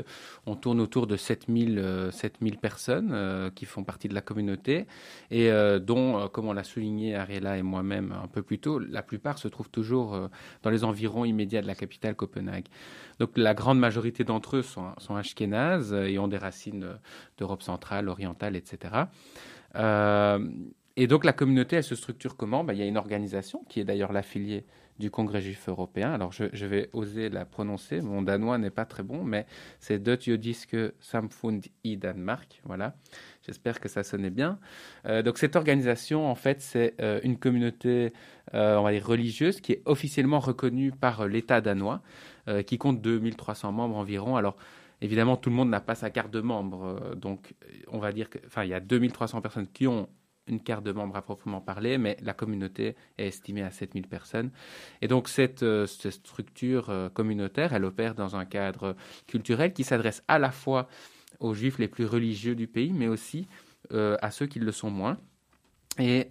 [0.46, 4.86] on tourne autour de 7000, 7000 euh, personnes euh, qui font partie de la communauté,
[5.30, 9.02] et euh, dont, comme on l'a souligné Ariela et moi-même un peu plus tôt, la
[9.02, 10.28] plupart se trouvent toujours
[10.62, 12.66] dans les environs immédiats de la capitale Copenhague.
[13.20, 16.98] Donc la grande majorité d'entre eux sont, sont ashkénazes et ont des racines
[17.36, 19.04] d'Europe centrale, orientale, etc.
[19.74, 22.64] et donc la communauté, elle se structure comment?
[22.64, 24.64] Ben, Il y a une organisation qui est d'ailleurs l'affiliée
[24.98, 26.12] du Congrès juif européen.
[26.12, 29.46] Alors je, vais oser la prononcer, mon danois n'est pas très bon, mais
[29.78, 32.60] c'est Det Jødiske Samfund i Danmark.
[32.64, 32.94] Voilà,
[33.46, 34.58] j'espère que ça sonnait bien.
[35.06, 38.12] Euh, donc cette organisation, en fait, c'est euh, une communauté,
[38.54, 42.02] euh, on va dire, religieuse qui est officiellement reconnue par l'État danois,
[42.66, 44.36] qui compte 2300 membres environ.
[44.36, 44.56] Alors
[45.00, 47.54] Évidemment, tout le monde n'a pas sa carte de membre, donc
[47.86, 50.08] on va dire que, enfin, il y a 2300 personnes qui ont
[50.48, 54.50] une carte de membre à proprement parler, mais la communauté est estimée à 7000 personnes.
[55.02, 60.22] Et donc cette, euh, structure euh, communautaire, elle opère dans un cadre culturel qui s'adresse
[60.28, 60.88] à la fois
[61.40, 63.46] aux juifs les plus religieux du pays, mais aussi
[63.92, 65.18] euh, à ceux qui le sont moins.
[65.98, 66.28] Et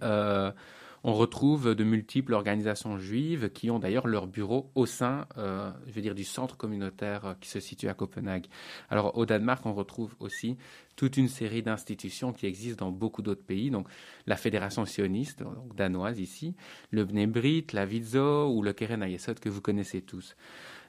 [1.04, 5.92] on retrouve de multiples organisations juives qui ont d'ailleurs leur bureau au sein, euh, je
[5.92, 8.46] veux dire, du centre communautaire euh, qui se situe à Copenhague.
[8.90, 10.56] Alors au Danemark, on retrouve aussi
[10.96, 13.70] toute une série d'institutions qui existent dans beaucoup d'autres pays.
[13.70, 13.88] Donc
[14.26, 15.44] la Fédération sioniste,
[15.76, 16.54] danoise ici,
[16.90, 20.34] le Bnebrit, la Vidzo ou le Keren Ayesot que vous connaissez tous.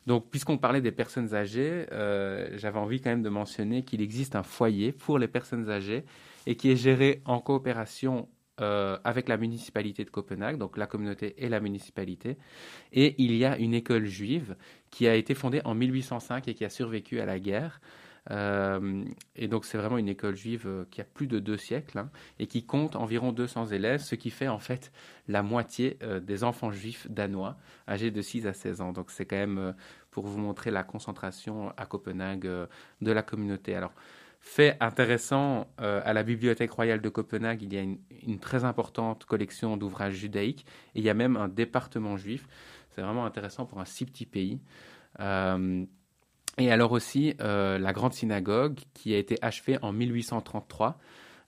[0.07, 4.35] Donc, puisqu'on parlait des personnes âgées, euh, j'avais envie quand même de mentionner qu'il existe
[4.35, 6.03] un foyer pour les personnes âgées
[6.47, 8.27] et qui est géré en coopération
[8.59, 12.37] euh, avec la municipalité de Copenhague, donc la communauté et la municipalité.
[12.91, 14.55] Et il y a une école juive
[14.89, 17.79] qui a été fondée en 1805 et qui a survécu à la guerre.
[18.31, 21.97] Euh, et donc c'est vraiment une école juive euh, qui a plus de deux siècles
[21.99, 24.91] hein, et qui compte environ 200 élèves, ce qui fait en fait
[25.29, 28.91] la moitié des enfants juifs danois âgés de 6 à 16 ans.
[28.91, 29.73] Donc c'est quand même
[30.11, 33.73] pour vous montrer la concentration à Copenhague de la communauté.
[33.75, 33.93] Alors
[34.39, 39.77] fait intéressant, à la Bibliothèque royale de Copenhague, il y a une, très importante collection
[39.77, 42.47] d'ouvrages judaïques et il y a même un département juif.
[42.89, 44.59] C'est vraiment intéressant pour un si petit pays.
[46.59, 50.99] Et alors aussi euh, la grande synagogue qui a été achevée en 1833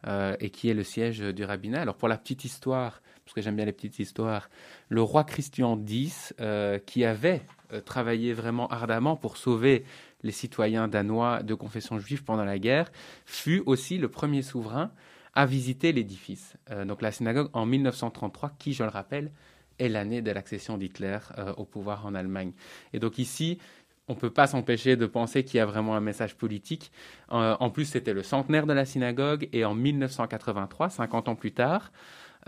[0.07, 1.81] euh, et qui est le siège du rabbinat.
[1.81, 4.49] Alors pour la petite histoire, parce que j'aime bien les petites histoires,
[4.87, 7.41] le roi Christian X, euh, qui avait
[7.85, 9.85] travaillé vraiment ardemment pour sauver
[10.23, 12.91] les citoyens danois de confession juive pendant la guerre,
[13.25, 14.91] fut aussi le premier souverain
[15.33, 16.57] à visiter l'édifice.
[16.85, 19.31] donc la synagogue en 1933, qui, je le rappelle,
[19.79, 21.19] est l'année de l'accession d'Hitler
[21.55, 22.51] au pouvoir en Allemagne.
[22.91, 23.57] Et donc ici,
[24.11, 26.91] on ne peut pas s'empêcher de penser qu'il y a vraiment un message politique.
[27.31, 31.53] Euh, en plus, c'était le centenaire de la synagogue et en 1983, 50 ans plus
[31.53, 31.91] tard,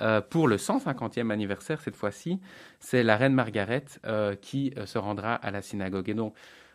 [0.01, 2.39] euh, pour le 150e anniversaire cette fois-ci,
[2.79, 6.09] c'est la reine Margaret euh, qui se rendra à la synagogue.
[6.09, 6.33] Et donc,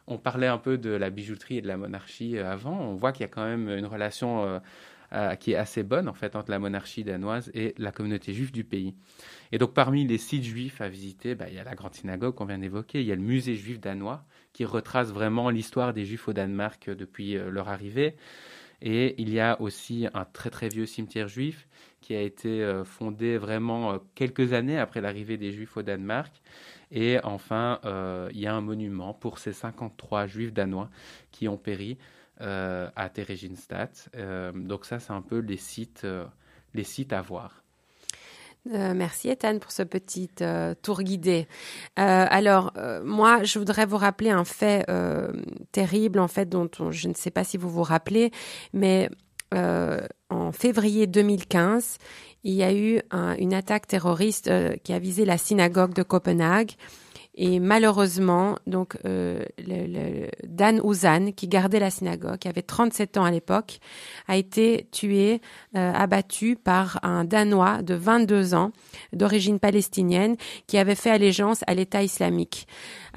[0.09, 2.79] on parlait un peu de la bijouterie et de la monarchie avant.
[2.81, 4.61] On voit qu'il y a quand même une relation
[5.41, 8.65] qui est assez bonne en fait entre la monarchie danoise et la communauté juive du
[8.65, 8.95] pays.
[9.53, 12.35] Et donc parmi les sites juifs à visiter, bah, il y a la grande synagogue
[12.35, 14.27] qu'on vient d'évoquer, il y a le musée juif danois
[14.59, 18.17] qui retrace vraiment l'histoire des Juifs au Danemark depuis euh, leur arrivée.
[18.83, 21.69] Et il y a aussi un très très vieux cimetière juif
[22.01, 26.33] qui a été euh, fondé vraiment euh, quelques années après l'arrivée des Juifs au Danemark.
[26.91, 27.81] Et enfin,
[28.33, 30.91] il y a un monument pour ces 53 Juifs danois
[31.31, 31.99] qui ont péri
[32.41, 34.11] à Theresienstadt.
[34.55, 36.07] donc ça, c'est un peu les sites,
[36.75, 37.63] les sites à voir.
[38.75, 41.47] Euh, merci Ethan pour ce petit euh, tour guidé.
[41.99, 42.73] Euh, alors
[43.05, 44.87] moi, je voudrais vous rappeler un fait
[45.73, 48.31] terrible en fait dont je ne sais pas si vous vous rappelez,
[48.73, 49.11] mais
[49.53, 51.97] en février 2015,
[52.45, 53.01] il y a eu
[53.39, 54.51] une attaque terroriste
[54.83, 56.73] qui a visé la synagogue de Copenhague.
[57.41, 63.25] Et malheureusement, donc euh, le, Dan Ouzan, qui gardait la synagogue, qui avait 37 ans
[63.25, 63.79] à l'époque,
[64.27, 65.41] a été tué,
[65.77, 68.73] euh, abattu par un Danois de 22 ans,
[69.13, 70.35] d'origine palestinienne,
[70.67, 72.67] qui avait fait allégeance à l'État islamique.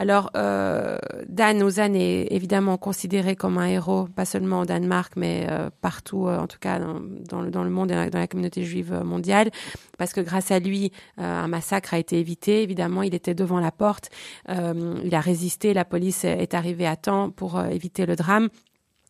[0.02, 5.48] Alors, euh, Dan Ouzan est évidemment considéré comme un héros, pas seulement au Danemark, mais
[5.50, 9.52] euh, partout, euh, en tout cas dans, le, monde et dans la communauté juive mondiale,
[9.98, 12.64] parce que grâce à lui, un massacre a été évité.
[12.64, 14.10] Évidemment, il était devant la porte,
[14.48, 18.50] il a résisté, la police est arrivée à temps pour éviter le drame.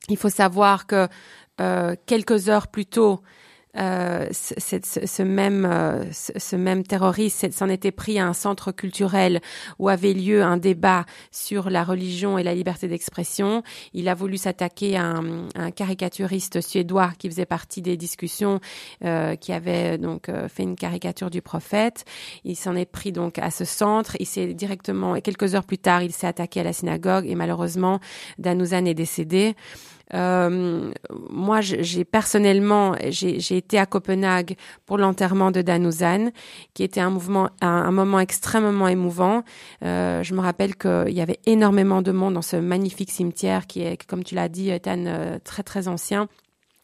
[0.10, 1.08] Il faut savoir que
[2.06, 3.22] quelques heures plus tôt,
[3.78, 9.40] euh, ce, même, euh, ce, même terroriste s'en était pris à un centre culturel
[9.80, 13.64] où avait lieu un débat sur la religion et la liberté d'expression.
[13.94, 15.14] Il a voulu s'attaquer à,
[15.56, 18.60] un, caricaturiste suédois qui faisait partie des discussions,
[19.06, 22.04] euh, qui avait donc fait une caricature du prophète.
[22.44, 24.18] Il s'en est pris donc à ce centre.
[24.20, 27.36] Il s'est directement, et quelques heures plus tard, il s'est attaqué à la synagogue et
[27.36, 28.00] malheureusement,
[28.38, 29.56] Danouzan est décédé.
[30.14, 30.92] Euh,
[31.30, 36.32] moi, j'ai personnellement, j'ai été à Copenhague pour l'enterrement de Danuzan,
[36.74, 39.44] qui était un mouvement, un, moment extrêmement émouvant.
[39.84, 43.82] Euh, je me rappelle qu'il y avait énormément de monde dans ce magnifique cimetière qui
[43.82, 46.28] est, comme tu l'as dit, Ethan, euh, très très ancien.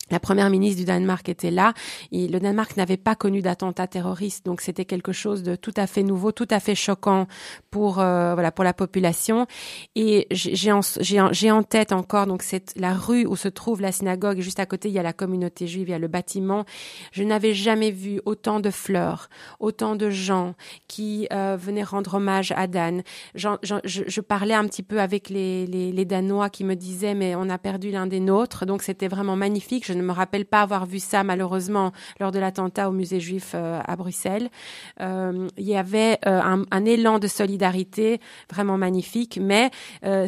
[0.09, 1.73] La première ministre du Danemark était là.
[2.11, 6.03] Le Danemark n'avait pas connu d'attentat terroriste, donc c'était quelque chose de tout à fait
[6.03, 7.27] nouveau, tout à fait choquant
[7.71, 9.47] pour euh, voilà pour la population.
[9.95, 14.39] Et j'ai en, tête encore donc c'est la rue où se trouve la synagogue.
[14.39, 16.65] Juste à côté, il y a la communauté juive, il y a le bâtiment.
[17.11, 20.55] Je n'avais jamais vu autant de fleurs, autant de gens
[20.87, 23.03] qui euh, venaient rendre hommage à Dan.
[23.35, 27.57] je, parlais un petit peu avec les, les, Danois qui me disaient mais on a
[27.57, 29.85] perdu l'un des nôtres, donc c'était vraiment magnifique.
[29.97, 33.79] Ne me rappelle pas avoir vu ça malheureusement lors de l'attentat au musée juif euh,
[33.85, 34.49] à Bruxelles.
[35.01, 38.19] Euh, il y avait euh, un, élan de solidarité
[38.51, 39.71] vraiment magnifique, mais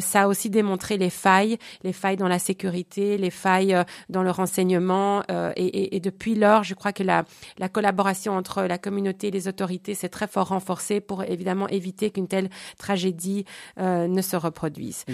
[0.00, 3.76] ça a aussi démontré les failles, les failles dans la sécurité, les failles
[4.08, 5.22] dans le renseignement.
[5.56, 7.24] Et, depuis lors, je crois que la,
[7.58, 12.10] la collaboration entre la communauté et les autorités s'est très fort renforcée pour évidemment éviter
[12.10, 13.44] qu'une telle tragédie
[13.78, 15.04] ne se reproduise.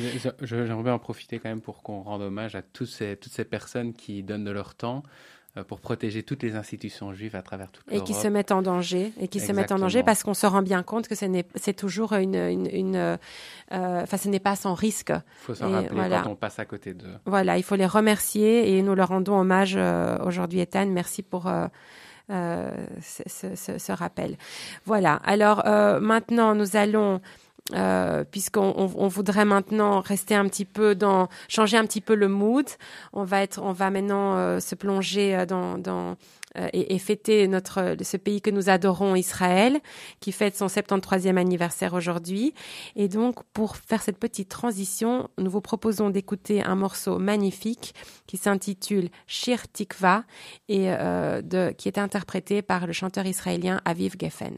[0.42, 3.92] J'aimerais en profiter quand même pour qu'on rende hommage à tous ces, toutes ces personnes
[3.92, 5.02] qui donnent de leur temps
[5.56, 8.02] euh, pour protéger toutes les institutions juives à travers toute l'Europe.
[8.02, 10.46] Et qui se mettent en danger, et qui se mettent en danger parce qu'on se
[10.46, 13.16] rend bien compte que c'est toujours une, une, euh,
[13.70, 15.10] enfin, ce n'est pas sans risque.
[15.10, 17.14] Il faut s'en rappeler quand on passe à côté d'eux.
[17.24, 19.78] Voilà, il faut les remercier et nous leur rendons hommage
[20.24, 20.86] aujourd'hui, Ethan.
[20.86, 21.50] Merci pour
[22.28, 23.22] ce,
[23.54, 24.36] ce, ce, rappel.
[24.84, 25.20] Voilà.
[25.24, 25.64] Alors
[26.00, 27.20] maintenant, nous allons
[27.74, 32.28] euh, puisqu'on on, voudrait maintenant rester un petit peu dans changer un petit peu le
[32.28, 32.66] mood.
[33.12, 36.16] On va être, on va maintenant euh, se plonger euh, dans,
[36.72, 39.80] et, fêter notre ce pays que nous adorons, Israël,
[40.20, 42.54] qui fête son 73e anniversaire aujourd'hui.
[42.94, 47.94] Et donc, pour faire cette petite transition, nous vous proposons d'écouter un morceau magnifique
[48.26, 50.24] qui s'intitule Shir Tikva
[50.68, 50.88] et
[51.76, 54.56] qui est interprété par le chanteur israélien Aviv Geffen.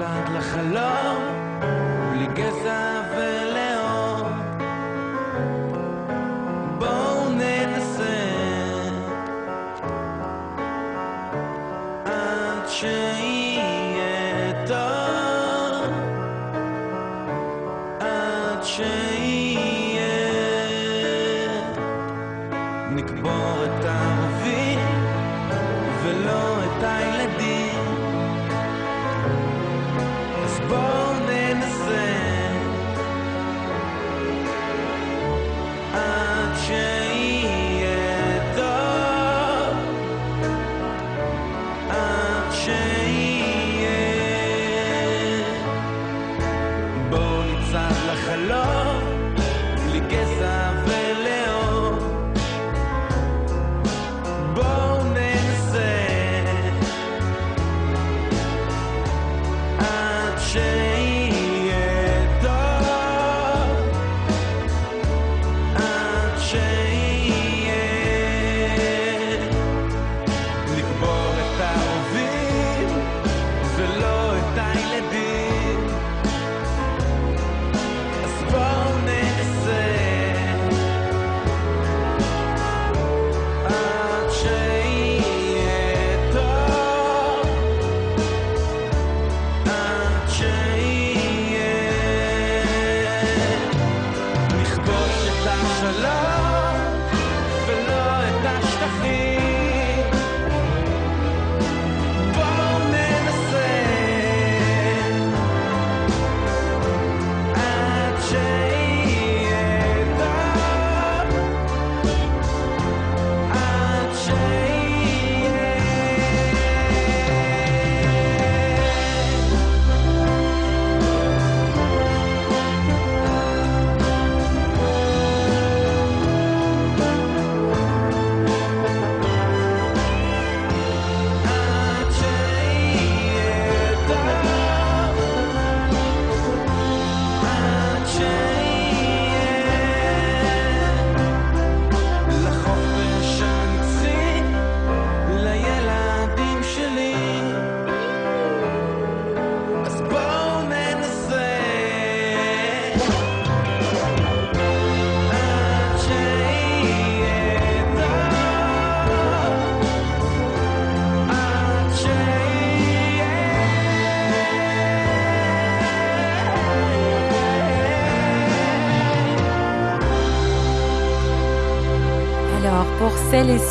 [0.00, 1.22] קצת לחלום,
[2.12, 2.79] בלי גזע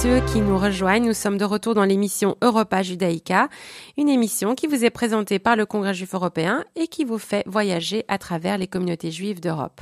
[0.01, 3.49] ceux qui nous rejoignent, nous sommes de retour dans l'émission Europa Judaïca,
[3.97, 7.43] une émission qui vous est présentée par le Congrès juif européen et qui vous fait
[7.47, 9.81] voyager à travers les communautés juives d'Europe.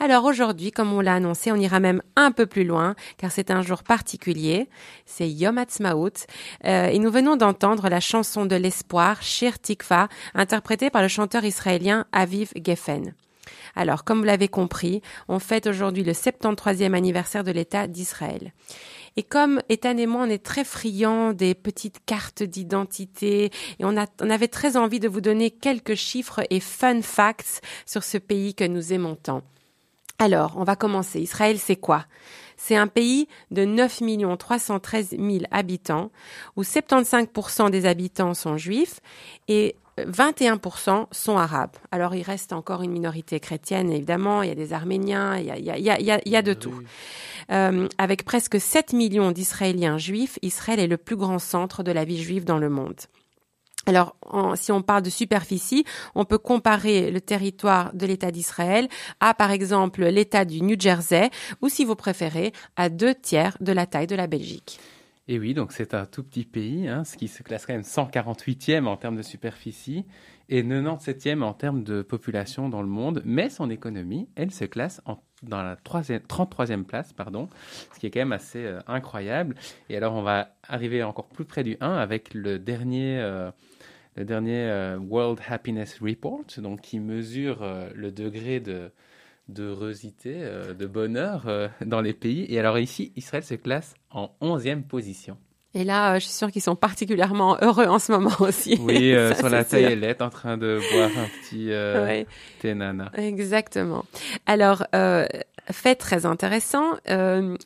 [0.00, 3.52] Alors aujourd'hui, comme on l'a annoncé, on ira même un peu plus loin, car c'est
[3.52, 4.68] un jour particulier.
[5.06, 6.26] C'est Yom Ha'atzmaut,
[6.64, 11.44] euh, et nous venons d'entendre la chanson de l'espoir, Shir Tikva, interprétée par le chanteur
[11.44, 13.14] israélien Aviv Geffen.
[13.76, 18.52] Alors, comme vous l'avez compris, on fête aujourd'hui le 73e anniversaire de l'État d'Israël.
[19.16, 23.44] Et comme Ethan et moi, on est très friands des petites cartes d'identité
[23.78, 27.60] et on, a, on avait très envie de vous donner quelques chiffres et fun facts
[27.86, 29.42] sur ce pays que nous aimons tant.
[30.18, 31.20] Alors, on va commencer.
[31.20, 32.06] Israël, c'est quoi?
[32.56, 34.02] C'est un pays de 9
[34.38, 36.10] 313 000 habitants,
[36.56, 39.00] où 75% des habitants sont juifs
[39.48, 41.76] et 21% sont arabes.
[41.90, 45.50] Alors il reste encore une minorité chrétienne, évidemment, il y a des Arméniens, il y
[45.50, 46.82] a, il y a, il y a, il y a de tout.
[47.50, 52.04] Euh, avec presque 7 millions d'Israéliens juifs, Israël est le plus grand centre de la
[52.04, 52.96] vie juive dans le monde.
[53.86, 55.84] Alors, en- si on parle de superficie,
[56.14, 58.88] on peut comparer le territoire de l'État d'Israël
[59.20, 61.28] à, par exemple, l'État du New Jersey,
[61.60, 64.80] ou si vous préférez, à deux tiers de la taille de la Belgique.
[65.26, 67.82] Et oui, donc c'est un tout petit pays, hein, ce qui se classe quand même
[67.82, 70.04] 148e en termes de superficie
[70.50, 73.22] et 97e en termes de population dans le monde.
[73.24, 75.00] Mais son économie, elle se classe
[75.42, 77.48] dans la troisième- 33e place, pardon,
[77.94, 79.54] ce qui est quand même assez euh, incroyable.
[79.88, 83.50] Et alors, on va arriver encore plus près du 1 avec le dernier, euh,
[84.16, 87.64] le dernier euh, World Happiness Report, donc qui mesure
[87.94, 88.90] le degré de
[89.48, 92.46] d'heurosité, euh, de bonheur euh, dans les pays.
[92.48, 95.36] Et alors ici, Israël se classe en 11e position.
[95.74, 98.78] Et là, euh, je suis sûre qu'ils sont particulièrement heureux en ce moment aussi.
[98.80, 102.26] Oui, euh, Ça, sur la taillette, en train de boire un petit Ouais.
[102.60, 103.10] thé nana.
[103.16, 104.04] Exactement.
[104.46, 104.84] Alors,
[105.70, 106.90] fait très intéressant,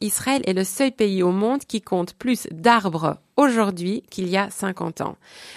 [0.00, 4.50] Israël est le seul pays au monde qui compte plus d'arbres aujourd'hui qu'il y a
[4.50, 5.16] 50 ans.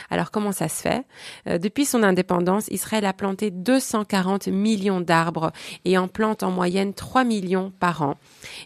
[0.09, 1.03] Alors, comment ça se fait?
[1.47, 5.51] Euh, Depuis son indépendance, Israël a planté 240 millions d'arbres
[5.83, 8.15] et en plante en moyenne 3 millions par an.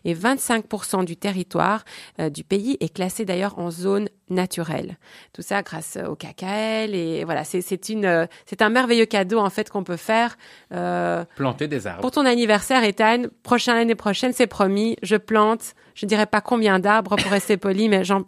[0.03, 1.84] Et 25% du territoire
[2.20, 4.97] euh, du pays est classé d'ailleurs en zone naturelle.
[5.34, 9.49] Tout ça grâce au KKL et voilà, c'est une euh, c'est un merveilleux cadeau en
[9.49, 10.38] fait qu'on peut faire
[10.74, 12.01] euh, Planter des arbres.
[12.01, 16.77] pour ton anniversaire, Ethan, prochaine l'année prochaine, c'est promis, je plante, je dirais pas combien
[16.79, 18.23] d'arbres pour rester poli, mais j'en-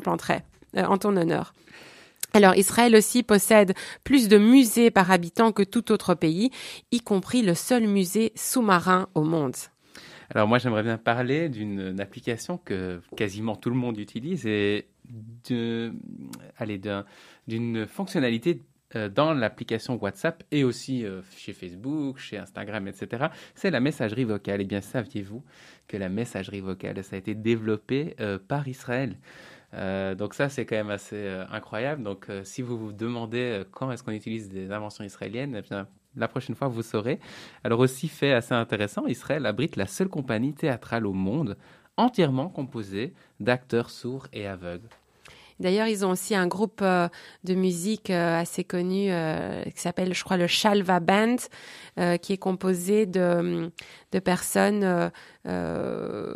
[0.00, 0.42] planterai
[0.76, 1.54] euh, en ton honneur.
[2.34, 6.50] Alors, Israël aussi possède plus de musées par habitant que tout autre pays,
[6.90, 9.54] y compris le seul musée sous-marin au monde.
[10.34, 14.86] Alors moi, j'aimerais bien parler d'une une application que quasiment tout le monde utilise et
[17.46, 18.62] d'une fonctionnalité
[19.08, 23.26] dans l'application WhatsApp et aussi euh, chez Facebook, chez Instagram, etc.
[23.54, 24.60] C'est la messagerie vocale.
[24.60, 25.42] Eh bien, saviez-vous
[25.88, 29.16] que la messagerie vocale, ça a été développé euh, par Israël?
[29.74, 32.02] Euh, donc ça, c'est quand même assez euh, incroyable.
[32.02, 35.62] Donc euh, si vous vous demandez euh, quand est-ce qu'on utilise des inventions israéliennes, eh
[35.62, 35.86] bien,
[36.16, 37.18] la prochaine fois, vous saurez.
[37.64, 41.56] Alors aussi, fait assez intéressant, Israël abrite la seule compagnie théâtrale au monde
[41.96, 44.88] entièrement composée d'acteurs sourds et aveugles.
[45.62, 47.08] D'ailleurs, ils ont aussi un groupe euh,
[47.44, 51.36] de musique euh, assez connu euh, qui s'appelle, je crois, le Shalva Band,
[52.20, 53.70] qui est composé de,
[54.12, 55.10] de personnes
[55.48, 56.34] euh,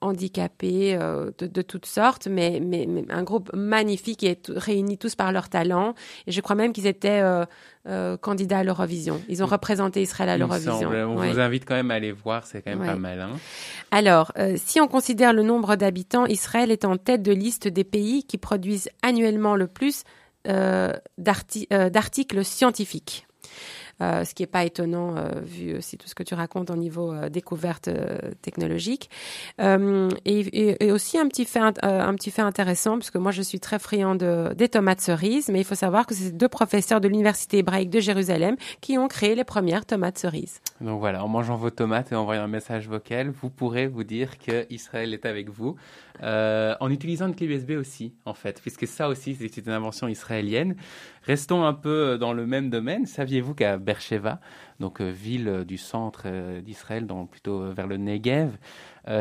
[0.00, 4.52] handicapées euh, de, de toutes sortes, mais, mais, mais un groupe magnifique qui est tout-
[4.56, 5.94] réuni tous par leur talent.
[6.26, 7.20] Et je crois même qu'ils étaient
[7.86, 9.20] euh, candidats à l'Eurovision.
[9.28, 10.80] Ils ont représenté Israël à l'Eurovision.
[10.88, 11.30] On Ouais.
[11.32, 12.86] vous invite quand même à aller voir, c'est quand même Ouais.
[12.88, 13.20] pas mal.
[13.20, 13.30] hein.
[13.90, 18.24] Alors, si on considère le nombre d'habitants, Israël est en tête de liste des pays
[18.24, 20.02] qui produisent annuellement le plus
[20.48, 23.26] euh, d'arti- euh, d'articles scientifiques.
[24.00, 26.76] Euh, ce qui n'est pas étonnant euh, vu aussi tout ce que tu racontes au
[26.76, 27.88] niveau euh, découverte
[28.42, 29.10] technologique.
[29.60, 29.66] Et,
[30.24, 33.60] et- et aussi un petit fait, un petit fait intéressant, parce que moi je suis
[33.60, 37.08] très friand de, des tomates cerises, mais il faut savoir que c'est deux professeurs de
[37.08, 40.60] l'université hébraïque de Jérusalem qui ont créé les premières tomates cerises.
[40.80, 44.04] Donc voilà, en mangeant vos tomates et en envoyant un message vocal, vous pourrez vous
[44.04, 45.74] dire que Israël est avec vous.
[46.22, 50.06] Euh, en utilisant une clé USB aussi, en fait, puisque ça aussi, c'est une invention
[50.06, 50.76] israélienne.
[51.24, 53.06] Restons un peu dans le même domaine.
[53.06, 54.40] Saviez-vous qu'à Beersheba,
[54.78, 58.56] donc euh, ville du centre euh, d'Israël, plutôt vers le Negev,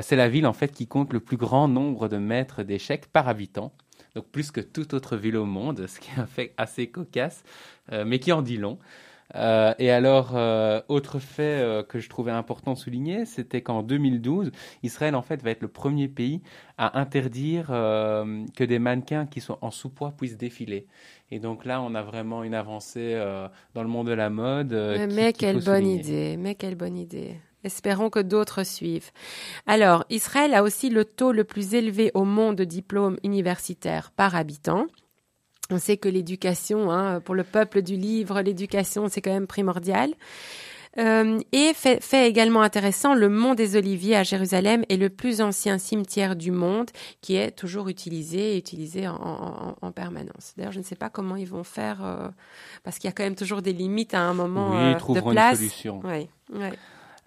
[0.01, 3.29] c'est la ville en fait qui compte le plus grand nombre de mètres d'échecs par
[3.29, 3.71] habitant.
[4.15, 7.43] Donc plus que toute autre ville au monde, ce qui est un fait assez cocasse,
[8.05, 8.77] mais qui en dit long.
[9.35, 13.83] Euh, et alors, euh, autre fait euh, que je trouvais important de souligner, c'était qu'en
[13.83, 14.51] 2012,
[14.83, 16.41] Israël en fait va être le premier pays
[16.77, 20.85] à interdire que des mannequins qui sont en sous-poids puissent défiler.
[21.31, 23.19] Et donc là, on a vraiment une avancée
[23.73, 24.69] dans le monde de la mode.
[24.69, 27.35] qui- mais quelle bonne idée, mais quelle bonne idée.
[27.63, 29.09] Espérons que d'autres suivent.
[29.65, 34.35] Alors, Israël a aussi le taux le plus élevé au monde de diplômes universitaires par
[34.35, 34.85] habitant.
[35.69, 40.13] On sait que l'éducation, hein, pour le peuple du livre, l'éducation, c'est quand même primordial.
[40.97, 45.41] Euh, et fait, fait également intéressant, le mont des Oliviers à Jérusalem est le plus
[45.41, 46.89] ancien cimetière du monde
[47.21, 50.53] qui est toujours utilisé et utilisé en, en- en permanence.
[50.57, 52.29] D'ailleurs, je ne sais pas comment ils vont faire euh,
[52.83, 54.99] parce qu'il y a quand même toujours des limites à un moment Oui, euh, de
[54.99, 55.57] trouveront une place.
[55.57, 55.99] solution.
[56.03, 56.73] Ouais, ouais.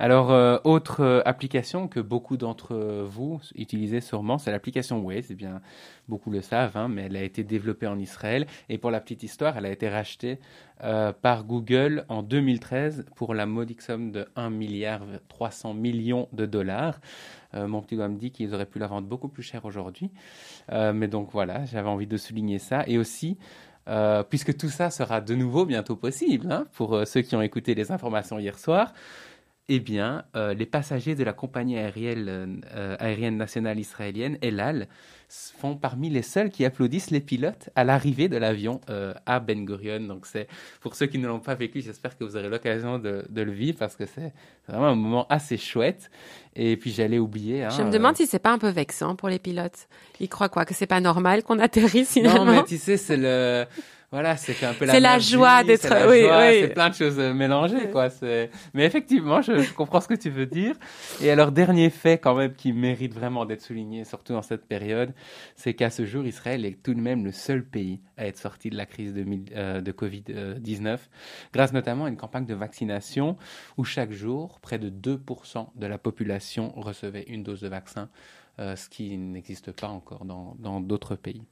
[0.02, 5.26] Alors, euh, autre euh, application que beaucoup d'entre vous utilisez sûrement, c'est l'application Waze.
[5.28, 5.60] Eh bien,
[6.08, 8.46] beaucoup le savent, hein, mais elle a été développée en Israël.
[8.70, 10.38] Et pour la petite histoire, elle a été rachetée
[10.82, 16.46] euh, par Google en 2013 pour la modique somme de 1 milliard 300 millions de
[16.46, 16.98] dollars.
[17.52, 20.10] Euh, mon petit doigt me dit qu'ils auraient pu la vendre beaucoup plus cher aujourd'hui.
[20.72, 22.84] Euh, mais donc voilà, j'avais envie de souligner ça.
[22.86, 23.36] Et aussi,
[23.88, 27.42] euh, puisque tout ça sera de nouveau bientôt possible, hein, pour euh, ceux qui ont
[27.42, 28.92] écouté les informations hier soir,
[29.72, 34.88] eh bien, euh, les passagers de la compagnie aérienne, euh, aérienne nationale israélienne, El Al,
[35.28, 39.64] font parmi les seuls qui applaudissent les pilotes à l'arrivée de l'avion euh, à Ben
[39.64, 40.00] Gurion.
[40.00, 40.48] Donc, c'est
[40.80, 43.52] pour ceux qui ne l'ont pas vécu, j'espère que vous aurez l'occasion de, de le
[43.52, 44.32] vivre parce que c'est
[44.66, 46.10] vraiment un moment assez chouette.
[46.56, 47.62] Et puis, j'allais oublier.
[47.62, 49.86] hein, Je me demande si c'est pas un peu vexant pour les pilotes.
[50.18, 50.64] Ils croient quoi?
[50.64, 52.44] Que c'est pas normal qu'on atterrisse finalement?
[52.44, 53.66] Non, mais tu sais, c'est le.
[54.12, 56.58] Voilà, c'est un peu la C'est la joie d'être- c'est la oui, joie, oui.
[56.62, 58.08] C'est plein de choses euh, mélangées, quoi.
[58.74, 60.74] Mais effectivement, je, je comprends ce que tu veux dire.
[61.20, 65.14] Et alors, dernier fait, quand même, qui mérite vraiment d'être souligné, surtout dans cette période,
[65.54, 68.68] c'est qu'à ce jour, Israël est tout de même le seul pays à être sorti
[68.68, 70.98] de la crise de, euh, de Covid-19,
[71.52, 73.36] grâce notamment à une campagne de vaccination
[73.76, 78.08] où chaque jour, près de 2% de la population recevait une dose de vaccin,
[78.58, 81.44] euh, ce qui n'existe pas encore dans d'autres pays.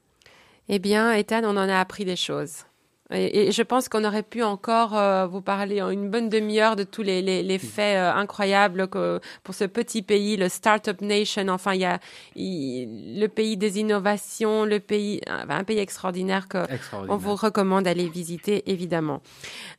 [0.68, 2.64] Eh bien, Ethan, on en a appris des choses.
[3.10, 6.76] Et, et je pense qu'on aurait pu encore euh, vous parler en une bonne demi-heure
[6.76, 11.00] de tous les, les, les faits euh, incroyables que pour ce petit pays, le Startup
[11.00, 11.48] Nation.
[11.48, 12.00] Enfin, il y a
[12.36, 17.14] le pays des innovations, le pays, un, pays extraordinaire que Extraordinaire.
[17.14, 19.22] on vous recommande d'aller visiter, évidemment.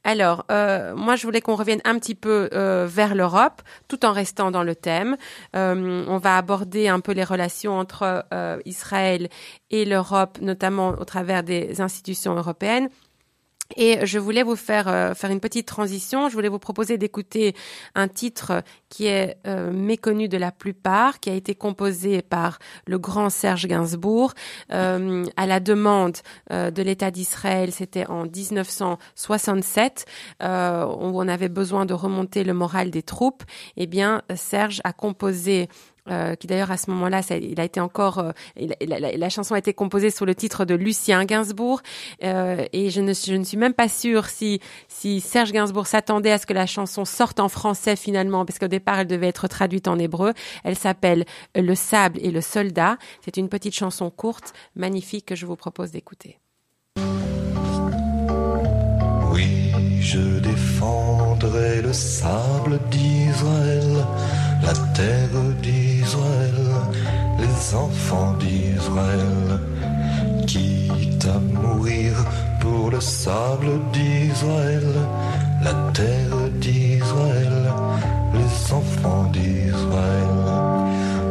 [0.04, 4.50] Alors, euh, moi, je voulais qu'on revienne un petit peu vers l'Europe, tout en restant
[4.50, 5.18] dans le thème.
[5.54, 8.26] On va aborder un peu les relations entre
[8.66, 9.30] Israël
[9.72, 12.89] et l'Europe, notamment au travers des institutions européennes.
[13.78, 16.28] Et je voulais vous faire euh, faire une petite transition.
[16.28, 17.55] Je voulais vous proposer d'écouter
[17.93, 22.57] un titre qui est euh, méconnu de la plupart, qui a été composé par
[22.88, 24.34] le grand Serge Gainsbourg
[24.72, 26.17] euh, à la demande
[26.51, 27.72] euh, de l'État d'Israël.
[27.72, 30.05] C'était en 1967
[30.41, 33.43] euh, où on avait besoin de remonter le moral des troupes.
[33.78, 35.70] Eh bien, Serge a composé
[36.10, 38.32] euh, qui d'ailleurs à ce moment-là, il a été encore, euh,
[38.82, 41.82] la, chanson a été composée sous le titre de Lucien Gainsbourg,
[42.24, 46.45] euh, et je ne, suis même pas sûre si, si Serge Gainsbourg s'attendait à ce
[46.45, 50.00] que la chanson sorte en français finalement, parce qu'au départ elle devait être traduite en
[50.00, 50.34] hébreu.
[50.64, 51.26] Elle s'appelle
[51.56, 52.97] Le sable et le soldat.
[53.24, 56.39] C'est une petite chanson courte, magnifique que je vous propose d'écouter.
[59.32, 59.72] Oui,
[60.02, 64.06] je défendrai le sable d'Israël,
[64.64, 65.49] la terre
[67.74, 69.59] enfants d'Israël,
[70.47, 72.13] quitte à mourir
[72.59, 74.88] pour le sable d'Israël,
[75.63, 77.74] la terre d'Israël,
[78.34, 80.70] les enfants d'Israël.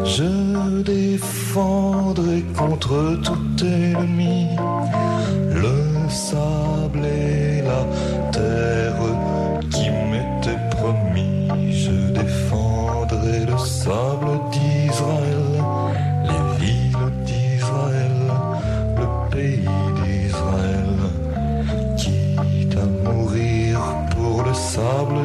[0.04, 4.46] Je défendrai contre tout ennemi
[5.50, 7.84] le sable et la
[8.32, 9.02] terre
[9.70, 11.72] qui m'étaient promis.
[11.72, 14.37] Je défendrai le sable
[24.78, 25.17] sable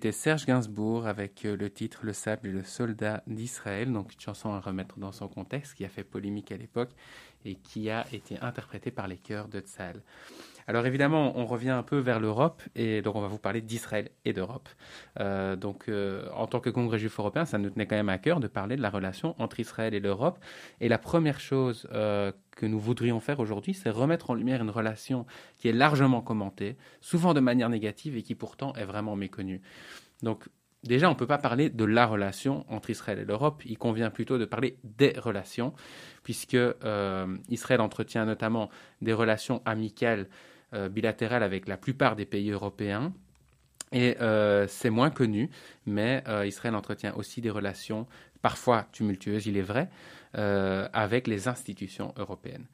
[0.00, 4.20] C'était Serge Gainsbourg avec euh, le titre Le sable et le soldat d'Israël, donc une
[4.20, 6.88] chanson à remettre dans son contexte qui a fait polémique à l'époque
[7.44, 10.00] et qui a été interprétée par les chœurs de Tzal.
[10.70, 14.08] Alors évidemment, on revient un peu vers l'Europe et donc on va vous parler d'Israël
[14.24, 14.68] et d'Europe.
[15.18, 18.18] Euh, donc euh, en tant que Congrès juif européen, ça nous tenait quand même à
[18.18, 20.38] cœur de parler de la relation entre Israël et l'Europe.
[20.80, 24.70] Et la première chose euh, que nous voudrions faire aujourd'hui, c'est remettre en lumière une
[24.70, 25.26] relation
[25.58, 29.62] qui est largement commentée, souvent de manière négative et qui pourtant est vraiment méconnue.
[30.22, 30.44] Donc
[30.84, 34.10] déjà, on ne peut pas parler de la relation entre Israël et l'Europe, il convient
[34.10, 35.74] plutôt de parler des relations,
[36.22, 36.56] puisque
[37.48, 38.70] Israël entretient notamment
[39.02, 40.28] des relations amicales
[40.72, 43.12] bilatérales avec la plupart des pays européens.
[43.92, 45.50] Et euh, c'est moins connu,
[45.84, 48.06] mais euh, Israël entretient aussi des relations
[48.40, 49.90] parfois tumultueuses, il est vrai,
[50.36, 52.66] euh, avec les institutions européennes.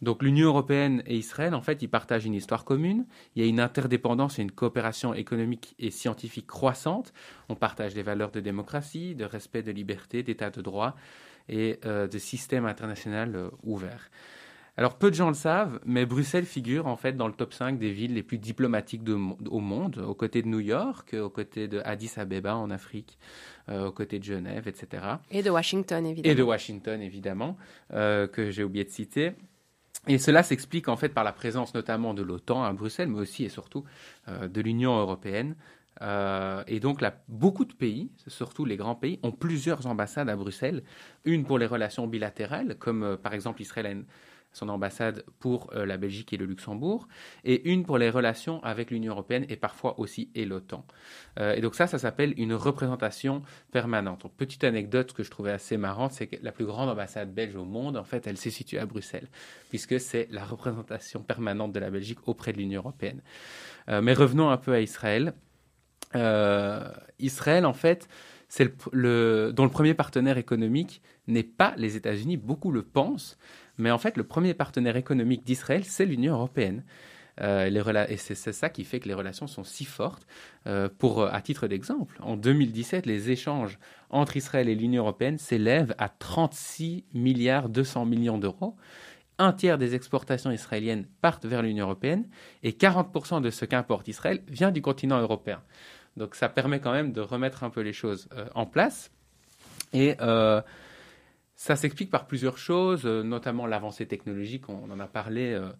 [0.00, 3.04] Donc l'Union européenne et Israël, en fait, ils partagent une histoire commune.
[3.34, 7.12] Il y a une interdépendance et une coopération économique et scientifique croissante.
[7.48, 10.94] On partage des valeurs de démocratie, de respect de liberté, d'état de droit
[11.48, 14.08] et euh, de système international euh, ouvert.
[14.78, 17.80] Alors peu de gens le savent, mais Bruxelles figure en fait dans le top 5
[17.80, 19.18] des villes les plus diplomatiques de
[19.50, 23.18] au monde, aux côtés de New York, aux côtés de Addis Abeba en Afrique,
[23.70, 25.02] euh, aux côtés de Genève, etc.
[25.32, 26.32] Et de Washington, évidemment.
[26.32, 27.56] Et de Washington, évidemment,
[27.92, 29.32] euh, que j'ai oublié de citer.
[30.06, 33.44] Et cela s'explique en fait par la présence notamment de l'OTAN à Bruxelles, mais aussi
[33.44, 33.82] et surtout
[34.28, 35.56] euh, de l'Union européenne.
[36.02, 40.36] Euh, et donc là, beaucoup de pays, surtout les grands pays, ont plusieurs ambassades à
[40.36, 40.82] Bruxelles.
[41.24, 44.04] Une pour les relations bilatérales, comme euh, par exemple Israël
[44.52, 47.06] son ambassade pour euh, la Belgique et le Luxembourg,
[47.44, 50.84] et une pour les relations avec l'Union européenne et parfois aussi et l'OTAN.
[51.38, 54.26] Euh, et donc ça, ça s'appelle une représentation permanente.
[54.36, 57.64] Petite anecdote que je trouvais assez marrante, c'est que la plus grande ambassade belge au
[57.64, 59.28] monde, en fait, elle s'est située à Bruxelles,
[59.68, 63.22] puisque c'est la représentation permanente de la Belgique auprès de l'Union européenne.
[63.88, 65.34] Euh, mais revenons un peu à Israël.
[67.18, 68.08] Israël, en fait,
[68.48, 73.36] c'est le- dont le premier partenaire économique n'est pas les États-Unis, beaucoup le pensent,
[73.78, 76.82] mais en fait, le premier partenaire économique d'Israël, c'est l'Union européenne.
[77.40, 80.26] Euh, et c'est ça qui fait que les relations sont si fortes.
[80.66, 83.78] Euh, pour, euh, à titre d'exemple, en 2017, les échanges
[84.10, 88.76] entre Israël et l'Union européenne s'élèvent à 36 milliards 200 millions d'euros.
[89.38, 92.26] Un tiers des exportations israéliennes partent vers l'Union européenne
[92.64, 95.62] et 40% de ce qu'importe Israël vient du continent européen.
[96.16, 99.12] Donc ça permet quand même de remettre un peu les choses euh, en place.
[99.92, 100.16] Et
[101.58, 105.70] ça s'explique par plusieurs choses, euh, notamment l'avancée technologique, on en a parlé euh,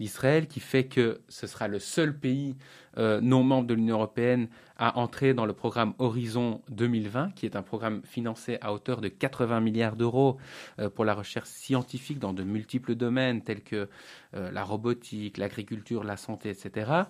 [0.00, 2.56] d'Israël, qui fait que ce sera le seul pays
[2.96, 7.54] euh, non membre de l'Union européenne à entrer dans le programme Horizon 2020, qui est
[7.54, 10.38] un programme financé à hauteur de 80 milliards d'euros
[10.78, 13.90] euh, pour la recherche scientifique dans de multiples domaines tels que
[14.32, 17.04] la robotique, l'agriculture, la santé, etc.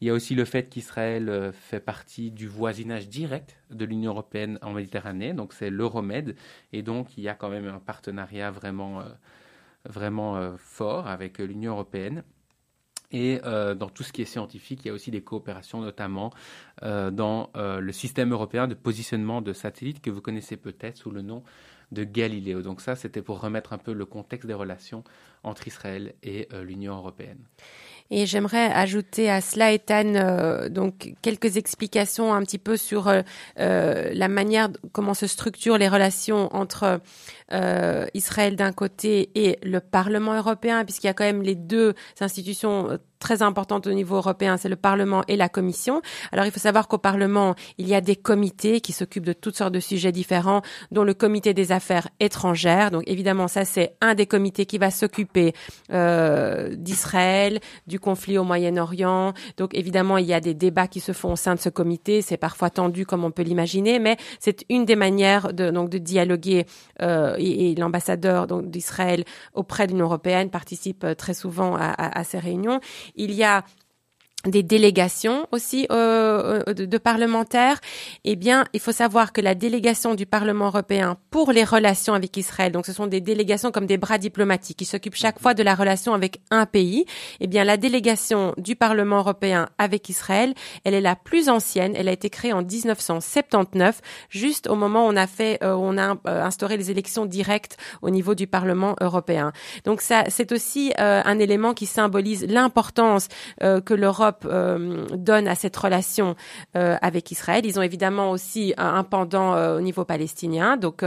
[0.00, 4.12] Il y a aussi le fait qu'Israël euh, fait partie du voisinage direct de l'Union
[4.12, 6.36] européenne en Méditerranée, donc c'est l'Euromed,
[6.72, 9.04] et donc il y a quand même un partenariat vraiment, euh,
[9.84, 12.24] vraiment euh, fort avec l'Union européenne.
[13.12, 16.32] Et dans tout ce qui est scientifique, il y a aussi des coopérations, notamment
[16.80, 21.42] dans le système européen de positionnement de satellites que vous connaissez peut-être sous le nom
[21.90, 22.62] de Galileo.
[22.62, 25.02] Donc ça, c'était pour remettre un peu le contexte des relations
[25.42, 27.40] entre Israël et l'Union européenne.
[28.10, 33.22] Et j'aimerais ajouter à cela, Ethan, euh, donc quelques explications un petit peu sur euh,
[33.60, 37.00] euh, la manière comment se structurent les relations entre
[37.52, 41.94] euh, Israël d'un côté et le Parlement européen, puisqu'il y a quand même les deux
[42.20, 46.00] institutions euh, très importantes au niveau européen, c'est le Parlement et la Commission.
[46.32, 49.56] Alors il faut savoir qu'au Parlement, il y a des comités qui s'occupent de toutes
[49.56, 52.90] sortes de sujets différents, dont le comité des affaires étrangères.
[52.90, 55.52] Donc évidemment, ça c'est un des comités qui va s'occuper
[55.92, 59.32] euh, d'Israël, du conflit au Moyen-Orient.
[59.56, 62.22] Donc évidemment, il y a des débats qui se font au sein de ce comité.
[62.22, 65.98] C'est parfois tendu comme on peut l'imaginer, mais c'est une des manières de donc de
[65.98, 66.66] dialoguer.
[67.02, 69.24] Euh, et, l'ambassadeur d'Israël
[69.54, 72.80] auprès de l'Union européenne participe euh, très souvent à, à, à ces réunions.
[73.14, 73.64] Il y a
[74.46, 77.78] des délégations aussi euh, de, de, parlementaires,
[78.24, 82.36] eh bien, il faut savoir que la délégation du Parlement européen pour les relations avec
[82.36, 85.62] Israël, donc ce sont des délégations comme des bras diplomatiques qui s'occupent chaque fois de
[85.62, 87.04] la relation avec un pays,
[87.40, 92.08] eh bien, la délégation du Parlement européen avec Israël, elle est la plus ancienne, elle
[92.08, 96.12] a été créée en 1979, juste au moment où on a fait, euh, on a
[96.12, 99.52] euh, instauré les élections directes au niveau du Parlement européen.
[99.84, 103.28] Donc ça, c'est aussi euh, un élément qui symbolise l'importance
[103.62, 106.34] euh, que l'Europe euh, donne à cette relation
[106.76, 107.64] euh, avec Israël.
[107.64, 111.04] Ils ont évidemment aussi un, pendant euh, au niveau palestinien, donc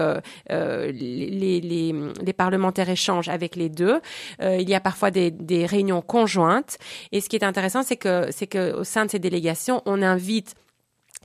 [0.50, 4.02] les, parlementaires échangent avec les deux.
[4.42, 6.78] il y a parfois des, des, réunions conjointes.
[7.12, 10.02] Et ce qui est intéressant, c'est que c'est que au sein de ces délégations, on
[10.02, 10.56] invite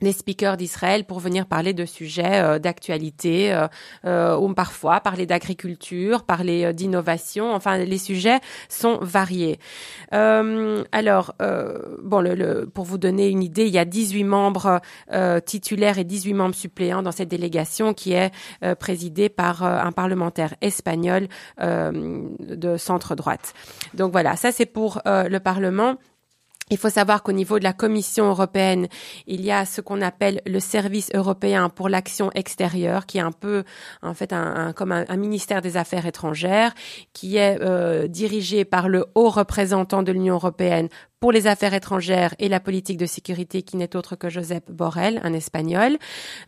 [0.01, 3.67] les speakers d'Israël pour venir parler de sujets euh, d'actualité euh,
[4.05, 7.53] euh, ou parfois parler d'agriculture, parler d'innovation.
[7.53, 9.59] Enfin, les sujets sont variés.
[10.11, 14.81] alors, bon, le, le, pour vous donner une idée, il y a 18 membres
[15.45, 18.31] titulaires et 18 membres suppléants dans cette délégation qui est
[18.79, 21.27] présidée par un parlementaire espagnol
[21.59, 23.53] de centre droite.
[23.93, 25.95] Donc voilà, ça c'est pour le Parlement.
[26.69, 28.87] Il faut savoir qu'au niveau de la Commission européenne,
[29.25, 33.31] il y a ce qu'on appelle le service européen pour l'action extérieure, qui est un
[33.31, 33.63] peu,
[34.01, 34.33] en fait,
[34.75, 36.73] comme un, un, ministère des Affaires étrangères,
[37.13, 40.89] qui est euh, dirigé par le haut représentant de l'Union européenne
[41.19, 45.19] pour les affaires étrangères et la politique de sécurité, qui n'est autre que Josep Borrell,
[45.23, 45.97] un Espagnol.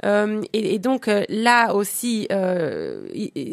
[0.06, 3.08] Euh, et, et, donc euh, là aussi, euh,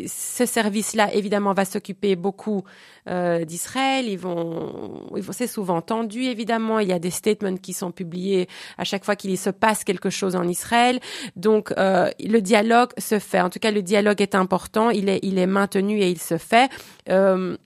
[0.07, 2.63] ce service-là, évidemment, va s'occuper beaucoup
[3.09, 4.07] euh, d'Israël.
[4.09, 6.79] Ils vont, vont c'est souvent tendu, évidemment.
[6.79, 10.11] Il y a des statements qui sont publiés à chaque fois qu'il se passe quelque
[10.11, 11.01] chose en Israël.
[11.35, 13.41] Donc euh, le dialogue se fait.
[13.41, 14.91] En tout cas, le dialogue est important.
[14.91, 16.71] Il est, il est maintenu et il se fait.
[17.09, 17.57] Euh,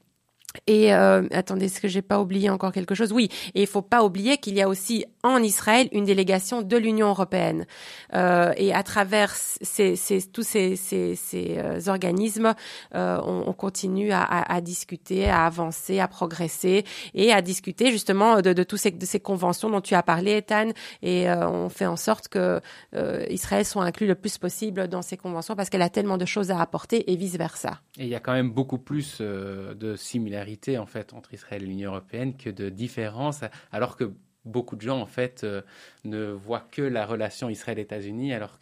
[0.66, 3.12] Et euh, attendez, est-ce que j'ai pas oublié encore quelque chose?
[3.12, 6.76] Oui, et il faut pas oublier qu'il y a aussi en Israël une délégation de
[6.76, 7.66] l'Union européenne.
[8.14, 9.96] Euh, et à travers ces,
[10.32, 10.78] tous ces,
[11.34, 12.54] euh, organismes,
[12.92, 16.84] on, on, continue à, discuter, à avancer, à progresser
[17.14, 20.70] et à discuter justement de, de tous ces, ces conventions dont tu as parlé, Ethan.
[21.02, 22.60] Et on fait en sorte que
[23.30, 26.50] Israël soit inclus le plus possible dans ces conventions parce qu'elle a tellement de choses
[26.50, 27.80] à apporter et vice versa.
[27.98, 31.66] Et il y a quand même beaucoup plus de similarités en fait entre Israël et
[31.66, 34.12] l'Union européenne que de différences, alors que
[34.44, 35.62] beaucoup de gens en fait euh,
[36.04, 38.58] ne voient que la relation Israël-États-Unis alors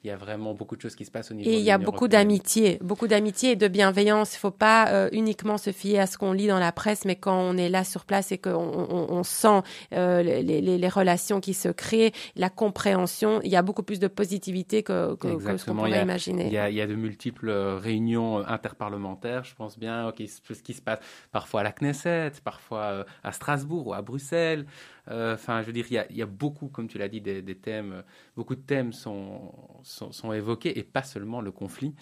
[0.00, 1.48] qu'il y a vraiment beaucoup de choses qui se passent au niveau.
[1.50, 4.34] Et il y a beaucoup d'amitié, beaucoup d'amitié et de bienveillance.
[4.34, 7.16] Il faut pas euh, uniquement se fier à ce qu'on lit dans la presse, mais
[7.16, 10.88] quand on est là sur place et qu'on on, on sent euh, les, les, les,
[10.88, 15.36] relations qui se créent, la compréhension, il y a beaucoup plus de positivité que, que,
[15.36, 16.46] que ce qu'on pourrait imaginer.
[16.46, 20.74] Il y, a, il y, a, de multiples réunions interparlementaires, je pense bien, ce qui
[20.74, 21.00] se passe
[21.32, 24.66] parfois à la Knesset, parfois à Strasbourg ou à Bruxelles.
[25.10, 27.08] Euh, enfin, je veux dire, il y a, il y a beaucoup, comme tu l'as
[27.08, 28.02] dit, des, des, thèmes,
[28.36, 29.52] beaucoup de thèmes sont,
[29.88, 31.94] sont, sont, évoqués et pas seulement le conflit.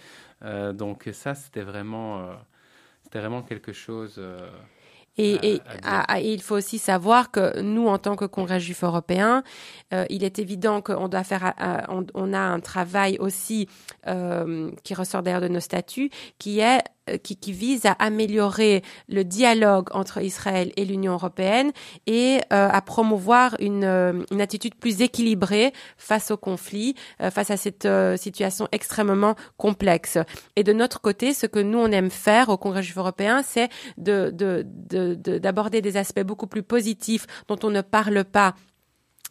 [0.42, 2.34] Euh, donc ça, c'était vraiment, euh,
[3.04, 4.20] c'était vraiment quelque chose.
[5.18, 8.60] Et, et, à, à, et, il faut aussi savoir que nous, en tant que Congrès
[8.60, 9.42] juif européen,
[9.94, 13.66] euh, il est évident qu'on doit faire, euh, on, on, a un travail aussi
[14.06, 18.82] euh, qui ressort d'ailleurs de nos statuts, qui est euh, qui, qui, vise à améliorer
[19.08, 21.72] le dialogue entre Israël et l'Union européenne
[22.06, 27.50] et euh, à promouvoir une, euh, une, attitude plus équilibrée face au conflit, euh, face
[27.50, 30.18] à cette euh, situation extrêmement complexe.
[30.56, 33.68] Et de notre côté, ce que nous on aime faire au Congrès juif européen, c'est
[33.98, 38.54] de, de, de, d'aborder des aspects beaucoup plus positifs dont on ne parle pas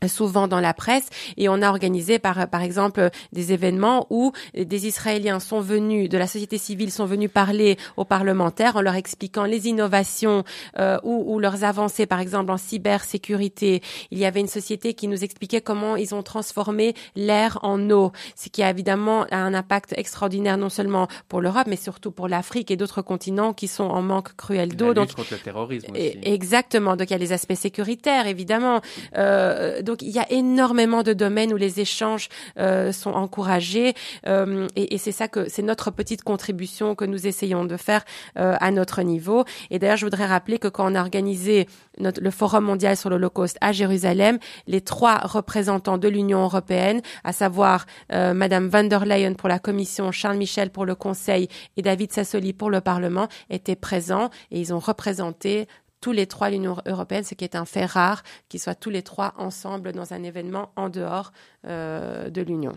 [0.07, 1.07] souvent dans la presse.
[1.37, 6.17] Et on a organisé par par exemple des événements où des Israéliens sont venus de
[6.17, 10.43] la société civile sont venus parler aux parlementaires en leur expliquant les innovations
[10.79, 12.05] euh, ou, ou, leurs avancées.
[12.05, 13.81] Par exemple en cybersécurité
[14.11, 18.11] il y avait une société qui nous expliquait comment ils ont transformé l'air en eau
[18.35, 22.69] ce qui a évidemment un impact extraordinaire non seulement pour l'Europe mais surtout pour l'Afrique
[22.69, 24.93] et d'autres continents qui sont en manque cruel d'eau.
[24.93, 26.17] donc contre le terrorisme aussi.
[26.23, 26.95] exactement.
[26.95, 28.81] Donc il y a les aspects sécuritaires évidemment.
[29.17, 32.27] Euh, donc il y a énormément de domaines où les échanges
[32.59, 33.93] euh, sont encouragés
[34.27, 38.03] euh, et, c'est ça que c'est notre petite contribution que nous essayons de faire
[38.37, 39.45] euh, à notre niveau.
[39.69, 41.67] Et d'ailleurs, je voudrais rappeler que quand on a organisé
[41.99, 47.85] le Forum mondial sur l'Holocauste à Jérusalem, les trois représentants de l'Union européenne, à savoir
[48.11, 52.11] euh, Madame van der Leyen pour la Commission, Charles Michel pour le Conseil et David
[52.11, 55.67] Sassoli pour le Parlement, étaient présents et ils ont représenté
[56.05, 59.01] tous les trois l'Union européenne, ce qui est un fait rare, qu'ils soient tous les
[59.01, 61.31] trois ensemble dans un événement en dehors
[61.65, 62.73] euh, de l'Union.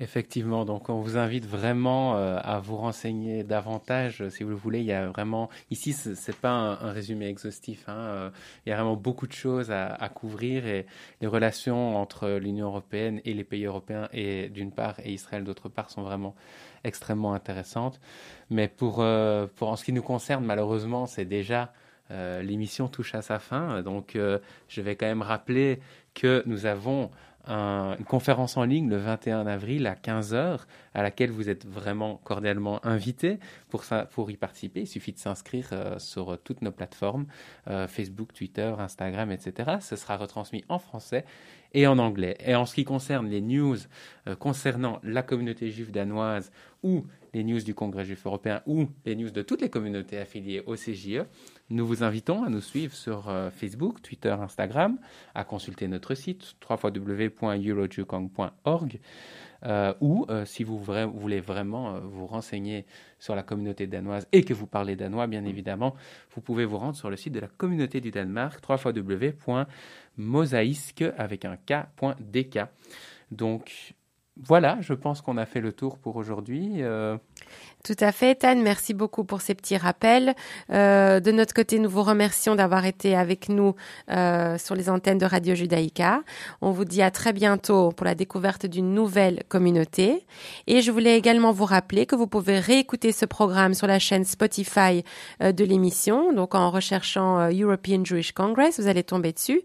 [0.00, 4.80] Effectivement, donc on vous invite vraiment euh, à vous renseigner davantage, si vous le voulez.
[4.80, 7.84] Il y a vraiment ici, c'est pas un, résumé exhaustif.
[7.88, 8.30] Hein, euh,
[8.64, 10.86] il y a vraiment beaucoup de choses à, à couvrir et
[11.20, 15.68] les relations entre l'Union européenne et les pays européens et d'une part et Israël d'autre
[15.68, 16.34] part sont vraiment
[16.84, 18.00] extrêmement intéressantes.
[18.48, 21.70] Mais pour euh, pour en ce qui nous concerne, malheureusement, c'est déjà
[22.10, 23.82] euh, l'émission touche à sa fin.
[23.82, 24.38] Donc, euh,
[24.68, 25.80] je vais quand même rappeler
[26.14, 27.10] que nous avons
[27.46, 30.60] un, une conférence en ligne le 21 avril à 15h
[30.94, 33.38] à laquelle vous êtes vraiment cordialement invité
[33.68, 34.82] pour, pour y participer.
[34.82, 37.26] Il suffit de s'inscrire euh, sur toutes nos plateformes,
[37.88, 39.76] Facebook, Twitter, Instagram, etc.
[39.80, 41.24] Ce sera retransmis en français
[41.72, 42.36] et en anglais.
[42.44, 43.78] Et en ce qui concerne les news
[44.38, 49.30] concernant la communauté juive danoise ou les news du Congrès juif européen ou les news
[49.30, 51.24] de toutes les communautés affiliées au CJE,
[51.70, 54.98] nous vous invitons à nous suivre sur euh, Facebook, Twitter, Instagram,
[55.34, 59.00] à consulter notre site www.eurojukong.org
[59.64, 62.84] euh, ou euh, si vous voulez vraiment euh, vous renseigner
[63.20, 65.94] sur la communauté danoise et que vous parlez danois, bien évidemment,
[66.34, 71.56] vous pouvez vous rendre sur le site de la communauté du Danemark, www.mosaïsque avec un
[71.56, 72.58] k.dk.
[73.30, 73.94] Donc
[74.36, 76.82] voilà, je pense qu'on a fait le tour pour aujourd'hui.
[77.84, 78.54] Tout à fait, Tan.
[78.62, 80.36] Merci beaucoup pour ces petits rappels.
[80.70, 83.74] Euh, de notre côté, nous vous remercions d'avoir été avec nous
[84.08, 86.20] euh, sur les antennes de Radio Judaïka.
[86.60, 90.24] On vous dit à très bientôt pour la découverte d'une nouvelle communauté.
[90.68, 94.24] Et je voulais également vous rappeler que vous pouvez réécouter ce programme sur la chaîne
[94.24, 95.02] Spotify
[95.42, 99.62] euh, de l'émission, donc en recherchant European Jewish Congress, vous allez tomber dessus.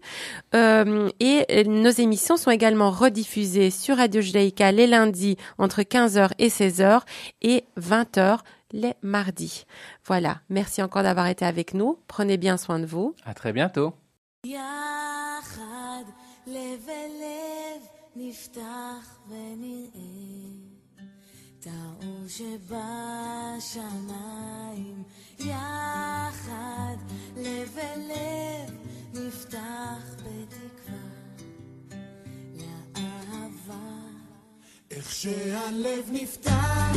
[0.54, 7.02] Et nos émissions sont également rediffusées sur Radio Judaïka les lundis entre 15h et 16h
[7.42, 8.39] et 20 20h
[8.71, 9.65] les mardis.
[10.05, 11.99] Voilà, merci encore d'avoir été avec nous.
[12.07, 13.15] Prenez bien soin de vous.
[13.25, 13.93] À très bientôt.
[23.59, 24.23] שבשמיים
[25.39, 26.95] יחד
[27.37, 28.77] לב אל לב
[29.13, 31.03] נפתח בתקווה
[32.55, 34.06] לאהבה
[34.90, 36.96] איך שהלב נפתח